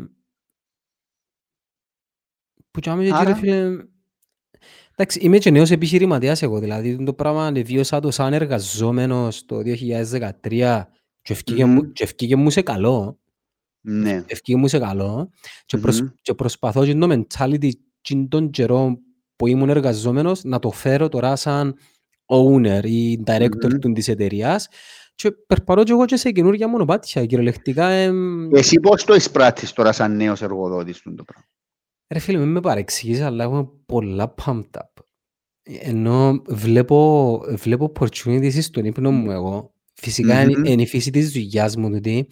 που 2.71 2.81
κι 2.81 2.89
άμα 2.89 3.05
και 3.05 3.13
Άρα- 3.13 3.33
κύριε 3.33 3.41
φίλε... 3.41 3.85
Εντάξει, 4.97 5.19
είμαι 5.21 5.39
και 5.39 5.51
νέος 5.51 5.71
επιχειρηματίας 5.71 6.43
εγώ, 6.43 6.59
δηλαδή 6.59 7.05
το 7.05 7.15
πράγμα 7.15 7.53
βίωσα 7.53 8.01
το 8.01 8.11
σαν 8.11 8.33
εργαζόμενος 8.33 9.45
το 9.45 9.57
2013 9.65 10.85
και 11.23 11.33
ευκήγε 11.33 11.65
μου- 11.65 11.83
Μμμ. 11.83 11.93
και 11.93 12.03
ευκήγε 12.03 12.37
μου 12.37 12.51
σε 12.51 12.63
καλό. 12.63 13.19
Ναι. 13.85 14.25
ευκήγε 14.27 14.59
μου 14.59 14.69
σε 14.69 14.79
καλό 14.79 15.31
και, 15.67 15.77
προσ- 15.79 16.01
Μμμ. 16.01 16.09
και 16.23 16.35
προσπαθώ 16.35 16.85
και 16.85 16.95
το 16.95 17.09
mentality 17.11 17.71
και 18.01 18.27
τον 18.29 18.51
καιρό 18.51 18.99
που 19.37 19.47
ήμουν 19.47 19.69
εργαζόμενος 19.69 20.45
να 20.45 20.59
το 20.59 20.71
φέρω 20.71 21.09
τώρα 21.09 21.37
σαν 21.37 21.77
owner 22.33 22.81
ή 22.85 23.23
director 23.27 23.71
Μμμ. 23.73 23.79
του 23.79 23.93
της 23.93 24.09
εταιρείας 24.09 24.69
και 25.15 25.31
περπαρώ 25.31 25.83
και 25.85 25.93
εγώ 25.93 26.05
και 26.05 26.17
σε 26.17 26.31
καινούργια 26.31 26.69
μονοπάτια 26.69 27.27
κυριολεκτικά 27.27 27.87
εμ, 27.89 28.55
Εσύ 28.55 28.81
πώς 28.81 29.05
το 29.05 29.15
εισπράττεις 29.15 29.73
τώρα 29.73 29.93
σαν 29.93 30.17
νέος 30.17 30.43
εργοδότης 30.43 31.01
του 31.01 31.15
το 31.15 31.25
πράγμα; 31.25 31.47
ρε 32.09 32.19
φίλε 32.19 32.39
μην 32.39 32.49
με 32.49 32.61
παρεξηγείς 32.61 33.21
αλλά 33.21 33.45
έχουμε 33.45 33.69
πολλά 33.87 34.35
pumped 34.45 34.71
up 34.81 35.03
ενώ 35.81 36.43
βλέπω, 36.47 37.41
βλέπω 37.55 37.93
opportunities 37.99 38.61
στον 38.63 38.85
ύπνο 38.85 39.11
μου 39.11 39.31
εγώ 39.31 39.75
φυσικά 39.95 40.35
Μμμ. 40.43 40.49
είναι 40.49 40.71
είναι 40.71 40.83
η 40.83 40.87
φύση 40.87 41.11
της 41.11 41.33
δουλειάς 41.33 41.77
μου 41.77 41.91
τούτη 41.91 42.27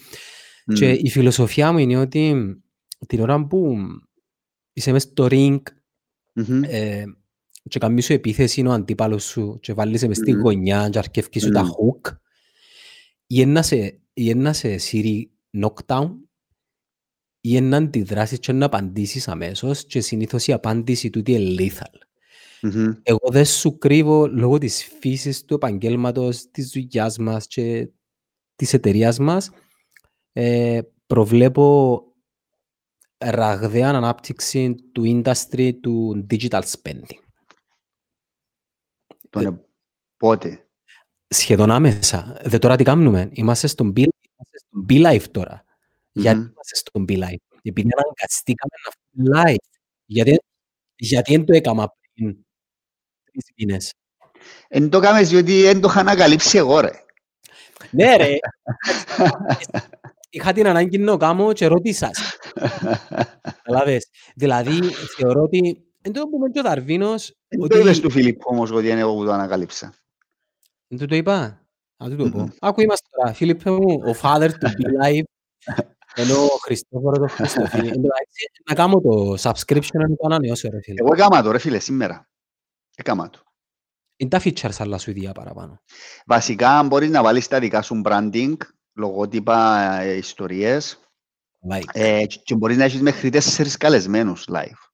Και 0.75 0.87
Μμμ. 0.87 0.97
η 1.03 1.11
φιλοσοφία 1.11 1.73
μου 1.73 1.79
είναι 1.79 1.97
ότι 1.97 2.35
την 3.07 3.21
ώρα 3.21 3.47
που 3.47 3.77
είσαι 4.73 4.93
μες 4.93 5.03
στο 5.03 5.27
ring 5.31 5.59
Μμμ. 6.35 6.63
ε, 6.65 7.05
και 7.71 7.79
κάνεις 7.79 8.05
σου 8.05 8.13
επίθεση 8.13 8.61
είναι 8.61 8.69
ο 8.69 8.73
αντίπαλος 8.73 9.25
σου 9.25 9.59
και 9.63 9.73
βάλεις 9.73 10.07
μες 10.07 10.17
στη 10.17 10.33
Μμμ. 10.35 10.41
γωνιά 10.41 10.89
και 10.89 10.99
αρκεύκεις 10.99 11.43
σου 11.43 11.51
τα 11.51 11.63
Μμμ. 11.63 11.71
hook 11.71 12.11
ή 13.27 13.35
είναι 13.39 13.53
να 13.53 13.63
σε- 13.63 13.77
ή 13.87 14.01
είναι 14.13 14.43
να 14.43 14.53
σε 14.53 14.77
σύρει 14.79 15.31
knockdown 15.59 16.11
ή 17.41 17.49
είναι 17.53 17.69
να 17.69 17.77
αντιδράσεις 17.77 18.39
και 18.39 18.53
να 18.53 18.67
απαντήσεις 18.67 19.29
αμέσως 19.29 19.85
και 19.85 20.01
συνήθως 20.01 20.47
η 20.47 20.53
απάντηση 20.53 21.11
τούτη 21.11 21.33
είναι 21.33 21.55
lethal. 21.59 21.95
Μμμ. 22.63 22.93
Εγώ 23.03 23.29
δεν 23.31 23.45
σου 23.45 23.79
κρύβω 23.79 24.27
λόγω 24.27 24.59
της 24.59 24.85
φύσης 25.01 25.45
του 25.45 25.55
επαγγέλματος, 25.55 26.51
της 26.51 26.71
δουλειάς 26.71 27.19
μας 27.19 27.47
και 27.47 27.89
της 28.57 28.73
εταιρείας 28.73 29.19
μας 29.19 29.51
ε, 30.33 30.81
προβλέπω 31.07 32.03
ραγδαία 33.19 33.89
ανάπτυξη 33.89 34.75
του 34.93 35.03
industry 35.25 35.73
του 35.81 36.27
digital 36.31 36.63
spending. 36.63 37.19
Τον 39.31 39.47
ε- 39.47 39.61
Πότε; 40.17 40.65
Σχεδόν 41.29 41.71
άμεσα. 41.71 42.41
Δε 42.45 42.59
τώρα 42.59 42.77
τι 42.77 42.85
κάνουμε; 42.85 43.29
Είμαστε 43.33 43.67
στον 43.67 43.89
Be, 43.89 43.99
είμαστε 43.99 44.59
στον 44.59 44.87
Be 44.89 45.07
Live 45.07 45.25
τώρα. 45.31 45.65
Γιατί 46.13 46.39
Μμμ. 46.39 46.47
είμαστε 46.47 46.77
στον 46.77 47.05
Be 47.09 47.13
Live. 47.13 47.59
Επειδή 47.63 47.89
αναγκαστήκαμε 47.97 48.73
να 48.85 48.93
φύγουμε 48.93 49.43
live. 49.53 49.65
Γιατί, 50.07 50.39
γιατί 50.97 51.37
δεν 51.37 51.45
το 51.45 51.55
έκανα 51.55 51.95
πριν 52.15 52.37
τρεις 53.25 53.45
μήνες. 53.57 53.95
Εν 54.69 54.91
το 54.91 55.01
κάμες 55.01 55.29
διότι 55.29 55.63
δεν 55.63 55.81
το 55.81 55.89
είχα 55.89 56.01
ανακαλύψει 56.01 56.59
εγώ 56.59 56.81
ρε. 56.81 56.91
Ναι 57.91 58.17
ρε. 58.17 58.37
Είχα 60.31 60.53
την 60.53 60.67
ανάγκη 60.67 60.99
να 60.99 61.11
το 61.13 61.17
κάνω 61.17 61.53
και 61.53 61.67
ρώτησα. 61.67 62.11
σε. 62.13 62.23
Καταλάβες. 63.63 64.09
Δηλαδή 64.35 64.81
θεωρώ 65.17 65.43
ότι 65.43 65.85
εν 66.03 66.13
το 66.13 66.29
πούμε 66.29 66.49
και 66.49 66.59
ο 66.59 66.63
Δαρβίνος 66.63 67.37
Δεν 67.49 67.61
ότι... 67.63 67.75
το 67.75 67.81
είπες 67.81 68.01
του 68.01 68.11
Φιλίππου 68.11 68.45
όμως 68.45 68.71
ότι 68.71 68.89
είναι 68.89 69.01
εγώ 69.01 69.15
που 69.15 69.25
το 69.25 69.33
ανακαλύψα. 69.33 69.95
Δεν 70.89 70.99
του 70.99 71.07
το 71.07 71.15
είπα. 71.15 71.65
Να 71.97 72.11
του 72.11 72.17
το 72.17 72.29
πω. 72.31 72.39
Μμμ. 72.39 72.49
Άκου 72.61 72.81
είμαστε 72.81 73.09
τώρα. 73.11 73.33
Φίλιππε 73.33 73.71
μου, 73.71 74.01
ο 74.07 74.15
father 74.23 74.51
του 74.61 74.67
Be 74.67 75.05
Live 75.05 75.23
Ενώ 76.15 76.45
ο 76.45 76.59
Χριστόφορο 76.63 77.17
το 77.19 77.27
Χριστοφίλη. 77.29 77.89
Εν 77.89 77.95
τω 77.95 78.01
μεταξύ, 78.01 78.47
Να 78.69 78.75
κάνω 78.75 79.01
το 79.01 79.35
subscription 79.41 80.01
να 80.01 80.09
το 80.09 80.27
ανανεώσω 80.27 80.69
ρε 80.71 80.81
φίλε. 80.83 81.01
Εγώ 81.01 81.13
έκαμα 81.13 81.43
το 81.43 81.51
ρε 81.51 81.59
φίλε 81.59 81.79
σήμερα. 81.79 82.29
Έκαμα 82.97 83.31
το. 83.31 83.43
Είναι 84.17 84.31
τα 84.31 84.41
features 84.45 84.75
αλλά 84.79 84.99
σου 84.99 85.11
ίδια 85.11 85.33
παραπάνω. 85.33 85.83
Βασικά 86.27 86.83
μπορείς 86.83 87.11
να 87.11 87.23
βάλεις 87.23 87.49
τα 87.49 87.59
δικά 87.59 87.83
σου 87.83 88.01
branding, 88.05 88.57
λογότυπα, 88.95 89.81
ε, 90.01 90.17
ιστορίες 90.17 91.01
Like. 91.73 91.83
ε, 91.93 92.27
και 92.27 92.41
και 92.43 92.55
μπορείς 92.55 92.77
να 92.77 92.85
έχεις 92.85 93.01
μέχρι 93.01 93.31
τέσσερις 93.31 93.77
καλεσμένους 93.77 94.49
live. 94.53 94.90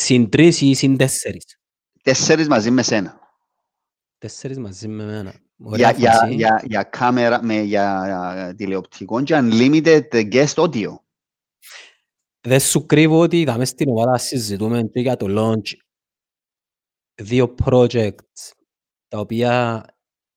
Συν 0.00 0.28
τρεις 0.28 0.60
ή 0.60 0.74
συν 0.74 0.96
τέσσερις. 0.96 1.60
Τέσσερις 2.02 2.48
μαζί 2.48 2.70
με 2.70 2.82
σένα. 2.82 3.20
Τέσσερις 4.18 4.58
μαζί 4.58 4.88
με 4.88 5.02
εμένα. 5.02 5.34
Ωραία 5.58 5.90
Για, 5.90 5.98
για, 5.98 6.12
φάση. 6.12 6.34
για, 6.34 6.62
για 6.64 6.82
κάμερα, 6.82 7.42
με, 7.44 7.60
για 7.60 8.54
τηλεοπτικό 8.56 9.22
και 9.22 9.34
unlimited 9.36 10.08
guest 10.10 10.54
audio. 10.54 10.98
Δεν 12.40 12.60
σου 12.60 12.86
κρύβω 12.86 13.18
ότι 13.18 13.40
είδαμε 13.40 13.64
στην 13.64 13.88
ομάδα 13.88 14.18
συζητούμε 14.18 14.82
και 14.82 15.00
για 15.00 15.16
το 15.16 15.26
launch 15.28 15.72
δύο 17.14 17.54
projects 17.64 18.52
τα 19.08 19.18
οποία 19.18 19.84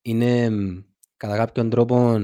είναι 0.02 0.50
μ, 0.50 0.80
κατά 1.17 1.38
κάποιον 1.38 1.69
τρόπο 1.69 2.17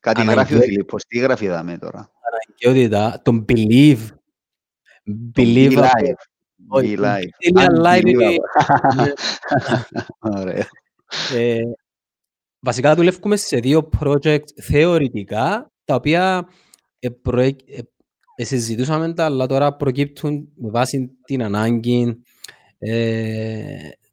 Κάτι 0.00 0.20
γράφει 0.20 0.30
ο 0.30 0.32
Αναγκαίο. 0.32 0.60
Φιλίππος. 0.60 1.04
Τι 1.04 1.18
γράφει 1.18 1.46
δάμε 1.46 1.78
τώρα; 1.78 2.12
αναγκαιότητα. 2.30 3.22
Τον 3.22 3.44
believe. 3.48 4.08
Το 5.04 5.12
Believe. 5.36 5.72
Be 5.72 5.78
αυτό. 5.78 5.98
Live. 5.98 6.14
Όχι, 6.68 6.94
Be 6.98 7.00
Live. 7.00 7.24
τέλεια 7.38 7.68
live 7.84 8.06
είναι- 8.06 8.24
Unbelievable. 8.28 8.36
Ωραία. 10.40 10.66
Ε, 11.34 11.60
βασικά 12.60 12.94
δουλεύουμε 12.94 13.36
σε 13.36 13.56
δύο 13.56 13.88
project 14.00 14.44
θεωρητικά, 14.62 15.72
τα 15.84 15.94
οποία 15.94 16.48
ε, 16.98 17.08
προέ- 17.08 17.60
ε, 17.70 17.80
ε, 18.36 18.44
συζητούσαμε 18.44 19.12
τα, 19.14 19.24
αλλά 19.24 19.46
τώρα 19.46 19.76
προκύπτουν 19.76 20.48
με 20.54 20.70
βάση 20.70 21.10
την 21.24 21.42
ανάγκη 21.42 22.22
ε, 22.78 23.64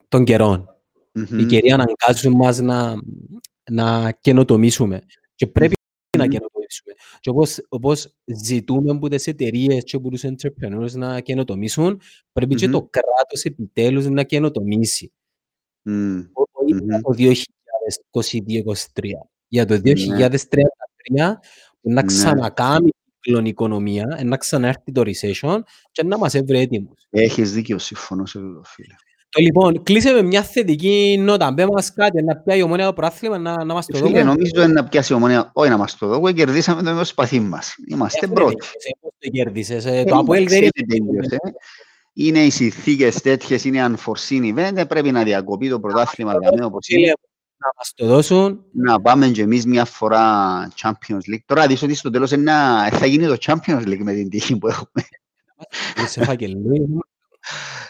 των 0.07 0.23
καιρών. 0.23 0.65
Οι 1.13 1.19
Μμμ. 1.31 1.45
καιροί 1.47 1.71
αναγκάζουν 1.71 2.33
μας 2.35 2.59
να, 2.59 2.95
να 3.71 4.11
καινοτομήσουμε 4.11 5.01
και 5.35 5.47
πρέπει 5.47 5.73
να 6.17 6.23
Μμμ. 6.23 6.29
Καινοτομήσουμε. 6.69 6.93
Και 7.19 7.29
όπως, 7.29 7.65
όπως 7.69 8.15
ζητούμε 8.25 8.91
από 8.91 9.07
τις 9.09 9.27
εταιρείες 9.27 9.83
και 9.83 9.95
από 9.95 10.09
τους 10.09 10.23
entrepreneurs 10.25 10.91
να 10.91 11.21
καινοτομήσουν, 11.21 12.01
πρέπει 12.31 12.55
και 12.55 12.65
Μμμ. 12.67 12.73
το 12.73 12.87
κράτος 12.89 13.43
επιτέλους 13.43 14.07
να 14.07 14.23
καινοτομήσει. 14.23 15.11
Μμ. 15.81 16.19
Ο- 16.33 16.43
όχι 16.63 16.73
Μμμ. 16.73 16.83
για 16.85 17.01
το 17.01 17.13
2022-2023. 17.13 19.29
Για 19.47 19.65
το 19.65 19.73
Ναι. 19.73 19.79
2033 19.79 21.39
που 21.81 21.89
να 21.91 22.01
Ναι. 22.01 22.07
ξανακάμει 22.07 22.89
την 23.19 23.45
οικονομία, 23.45 24.15
ε, 24.19 24.23
να 24.23 24.37
ξανάρθει 24.37 24.91
το 24.91 25.01
recession 25.05 25.59
και 25.91 26.03
να 26.03 26.17
μας 26.17 26.33
έβρει 26.33 26.59
έτοιμους. 26.59 27.07
Έχεις 27.09 27.53
δίκιο, 27.53 27.77
συμφωνώ 27.77 28.25
σε 28.25 28.37
αυτό, 28.39 28.61
φίλε. 28.65 28.93
Το 29.29 29.41
λοιπόν, 29.41 29.83
κλείσε 29.83 30.11
με 30.11 30.21
μια 30.21 30.43
θετική 30.43 31.17
νότα. 31.19 31.51
Μπέ 31.51 31.65
μας 31.65 31.93
κάτι, 31.93 32.23
να 32.23 32.35
πιάει 32.35 32.59
η 32.59 32.61
ομόνια 32.61 32.85
το 32.85 32.93
πρωτάθλημα, 32.93 33.37
να, 33.37 33.63
να 33.63 33.73
μας 33.73 33.85
το 33.85 33.97
Φίλε, 33.97 34.07
δούμε. 34.09 34.23
νομίζω 34.23 34.51
είναι 34.63 34.73
να 34.73 34.83
πιάσει 34.83 35.13
η 35.13 35.15
ομονία. 35.15 35.49
Όχι 35.53 35.69
να 35.69 35.77
μας 35.77 35.97
το 35.97 36.07
δω, 36.07 36.31
κερδίσαμε 36.31 36.81
το 36.93 37.03
σπαθί 37.03 37.39
μας. 37.39 37.75
Είμαστε 37.87 38.25
Ε, 38.25 38.29
πρώτοι. 38.33 38.55
βρε, 38.55 38.91
πώς 39.01 39.11
το 39.19 39.29
κέρδισες. 39.29 39.85
ε, 39.85 39.97
Ε, 39.97 40.03
Το 40.03 40.17
Αποέλ 40.17 40.47
δεν 40.47 40.57
εντάξει, 40.57 40.71
είναι... 40.87 41.05
τέλειωσε. 41.05 41.37
Είναι 42.13 42.39
οι 42.39 42.49
συνθήκες 42.49 43.21
τέτοιες, 43.21 43.63
είναι 43.65 43.85
unforeseen 43.95 44.53
event, 44.55 44.75
ε, 44.77 44.83
πρέπει 44.83 45.11
να 45.11 45.23
διακοπεί 45.23 45.69
το 45.69 45.79
πρωτάθλημα 45.79 46.31
δαμέ 46.31 46.65
όπως 46.65 46.87
είναι. 46.87 46.99
Φίλε, 47.01 47.11
Να 47.57 47.71
μας 47.77 47.91
το 47.95 48.05
δώσουν. 48.05 48.63
Να 48.71 49.01
πάμε 49.01 49.27
και 49.27 49.41
εμείς 49.41 49.65
μια 49.65 49.85
φορά 49.85 50.23
Champions 50.81 51.33
League. 51.33 51.43
Τώρα 51.45 51.67
δεις 51.67 51.81
ότι 51.81 51.95
στο 51.95 52.09
τέλος 52.09 52.31
είναι 52.31 52.43
να- 52.51 52.89
θα 52.89 53.05
γίνει 53.05 53.25
το 53.27 53.37
Champions 53.39 53.81
League 53.87 53.99
με 54.01 54.13
την 54.13 54.29
τύχη 54.29 54.57
που 54.57 54.67
έχουμε. 54.67 55.05
Σε 56.07 56.23
φακελούι. 56.23 56.87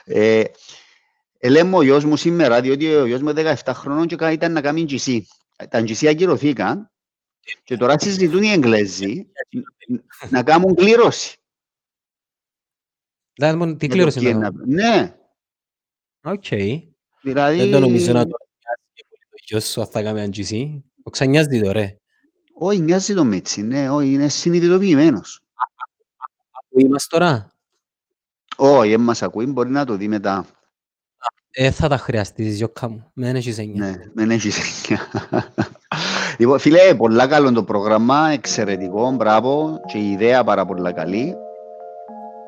Ε, 0.06 0.39
ε, 0.39 0.43
λέμε 1.43 1.75
ο 1.78 1.82
γιος 1.82 2.06
μου 2.06 2.15
σήμερα, 2.17 2.62
διότι 2.62 2.95
ο 2.95 3.06
γιος 3.06 3.21
μου 3.21 3.34
17 3.36 3.54
χρόνων 3.73 4.08
και 4.08 4.15
κα- 4.15 4.32
ήταν 4.32 4.52
να 4.52 4.62
κάνει 4.62 4.86
GC. 4.89 5.19
Τα 5.69 5.80
GC 5.80 6.08
ακυρωθήκαν 6.08 6.91
και 7.63 7.78
τώρα 7.78 7.99
συζητούν 7.99 8.43
οι 8.43 8.49
Εγγλέζοι 8.52 9.25
να 10.30 10.43
κάνουν 10.43 10.75
κλήρωση. 10.75 11.38
Δηλαδή, 13.34 13.58
μόνο 13.58 13.75
τι 13.75 13.86
για 13.86 13.95
το 13.95 14.02
κλήρωσε 14.02 14.19
ποιοι 14.19 14.32
να 14.32 14.38
είναι 14.38 14.49
να- 14.49 14.65
Ναι, 14.65 15.15
Οκ. 16.21 16.43
δηλαδή... 17.21 17.58
Δεν 17.58 17.71
το 17.71 17.80
νομίζω 17.80 18.13
να 18.13 18.23
το 18.28 18.38
νοιάζει 18.38 18.89
και 18.93 19.06
πολύ 19.10 19.23
το 19.30 19.38
γιος 19.45 19.65
σου 19.69 19.82
αν 19.82 19.88
θα 19.88 20.04
κάνει 20.04 20.19
ένα 20.21 20.30
GC. 20.36 20.82
Το 21.04 21.10
ξανιάζει 21.10 21.62
το 21.62 21.71
ρε. 21.71 21.95
Όχι, 22.54 22.80
νοιάζει 22.80 23.13
το 23.13 23.23
Μέτσι, 23.23 23.62
ναι, 23.62 23.89
όχι, 23.89 24.12
είναι 24.13 24.30
συνειδητοποιημένος. 24.30 25.41
Πού 26.69 26.80
είμαστε 26.80 27.17
τώρα. 27.17 27.52
Όχι, 28.56 28.89
δεν 28.89 29.02
μας 29.02 29.21
ακούει, 29.21 29.45
μπορεί 29.45 29.69
να 29.69 29.86
το 29.86 29.95
δει 29.95 30.08
μετά. 30.08 30.45
Ε, 31.51 31.71
θα 31.71 31.88
τα 31.88 31.97
χρειαστείς, 31.97 32.55
Γιώκα 32.57 32.89
μου. 32.89 33.05
Μεν 33.13 33.35
έχεις 33.35 33.57
εννιά. 33.57 33.85
Ναι, 33.85 33.93
δεν 34.13 34.31
έχεις 34.31 34.57
εννιά. 34.89 35.05
Λοιπόν, 36.38 36.59
φίλε, 36.59 36.93
πολλά 36.97 37.27
καλό 37.27 37.51
το 37.51 37.63
πρόγραμμα, 37.63 38.29
εξαιρετικό, 38.33 39.12
μπράβο 39.12 39.79
και 39.85 39.97
η 39.97 40.12
ιδέα 40.12 40.43
πάρα 40.43 40.65
πολλά 40.65 40.91
καλή. 40.91 41.35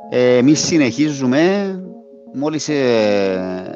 Ε, 0.10 0.38
εμείς 0.38 0.60
συνεχίζουμε, 0.66 1.40
μόλις 2.34 2.70
ε, 2.70 3.76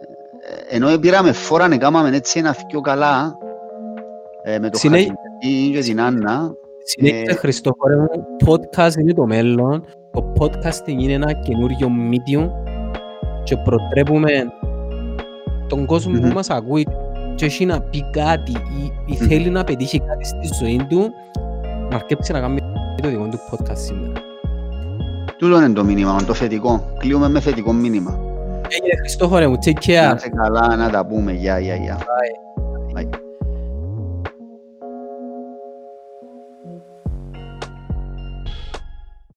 ενώ 0.69 0.97
πήραμε 0.97 1.31
φόρα, 1.31 1.67
να 1.67 1.77
κάναμε 1.77 2.15
έτσι 2.15 2.39
ένα 2.39 2.55
πιο 2.67 2.81
καλά 2.81 3.37
ε, 4.43 4.59
με 4.59 4.69
το 4.69 4.77
Συνέ- 4.77 4.99
Χατζηδάκη 5.07 5.71
και 5.73 5.79
την 5.79 6.01
Άννα. 6.01 6.51
Συνέχισε, 6.83 7.31
Ε, 7.31 7.33
Χριστόφορε 7.35 7.95
μου. 7.95 8.07
Podcast 8.45 8.95
είναι 8.99 9.13
το 9.13 9.25
μέλλον. 9.25 9.85
Το 10.11 10.33
podcasting 10.39 10.97
είναι 10.99 11.13
ένα 11.13 11.33
καινούριο 11.33 11.89
medium 12.11 12.49
και 13.43 13.57
προτρέπουμε 13.57 14.45
τον 15.67 15.85
κόσμο 15.85 16.19
που 16.19 16.25
Μμμ. 16.25 16.33
μας 16.33 16.49
ακούει 16.49 16.87
και 17.35 17.45
έχει 17.45 17.65
να 17.65 17.81
πει 17.81 18.05
κάτι 18.11 18.51
ή, 18.51 18.91
ή 19.05 19.17
Μμμ. 19.19 19.27
θέλει 19.27 19.49
να 19.49 19.63
πετύχει 19.63 19.99
κάτι 19.99 20.25
στη 20.25 20.49
ζωή 20.63 20.85
του 20.89 21.11
να 21.89 21.95
αρκέψει 21.95 22.31
να 22.31 22.39
κάνει 22.39 22.59
το 23.01 23.09
δικό 23.09 23.27
του 23.27 23.37
podcast 23.51 23.77
σήμερα. 23.77 24.11
Τούτο 25.37 25.57
είναι 25.57 25.73
το 25.73 25.83
μήνυμα, 25.83 26.23
το 26.25 26.33
θετικό. 26.33 26.87
Κλείουμε 26.97 27.29
με 27.29 27.39
θετικό 27.39 27.73
μήνυμα. 27.73 28.19
Έγινε 28.69 28.97
Χριστόφορε 28.99 29.47
μου, 29.47 29.55
take 29.55 29.67
Να 29.87 30.11
care. 30.13 30.15
είσαι 30.15 30.29
καλά, 30.35 30.75
να 30.75 30.89
τα 30.89 31.05
πούμε. 31.05 31.31
Γεια, 31.31 31.59
γεια, 31.59 31.75
γεια. 31.75 31.97
Bye. 31.97 32.99
Bye. 33.01 33.24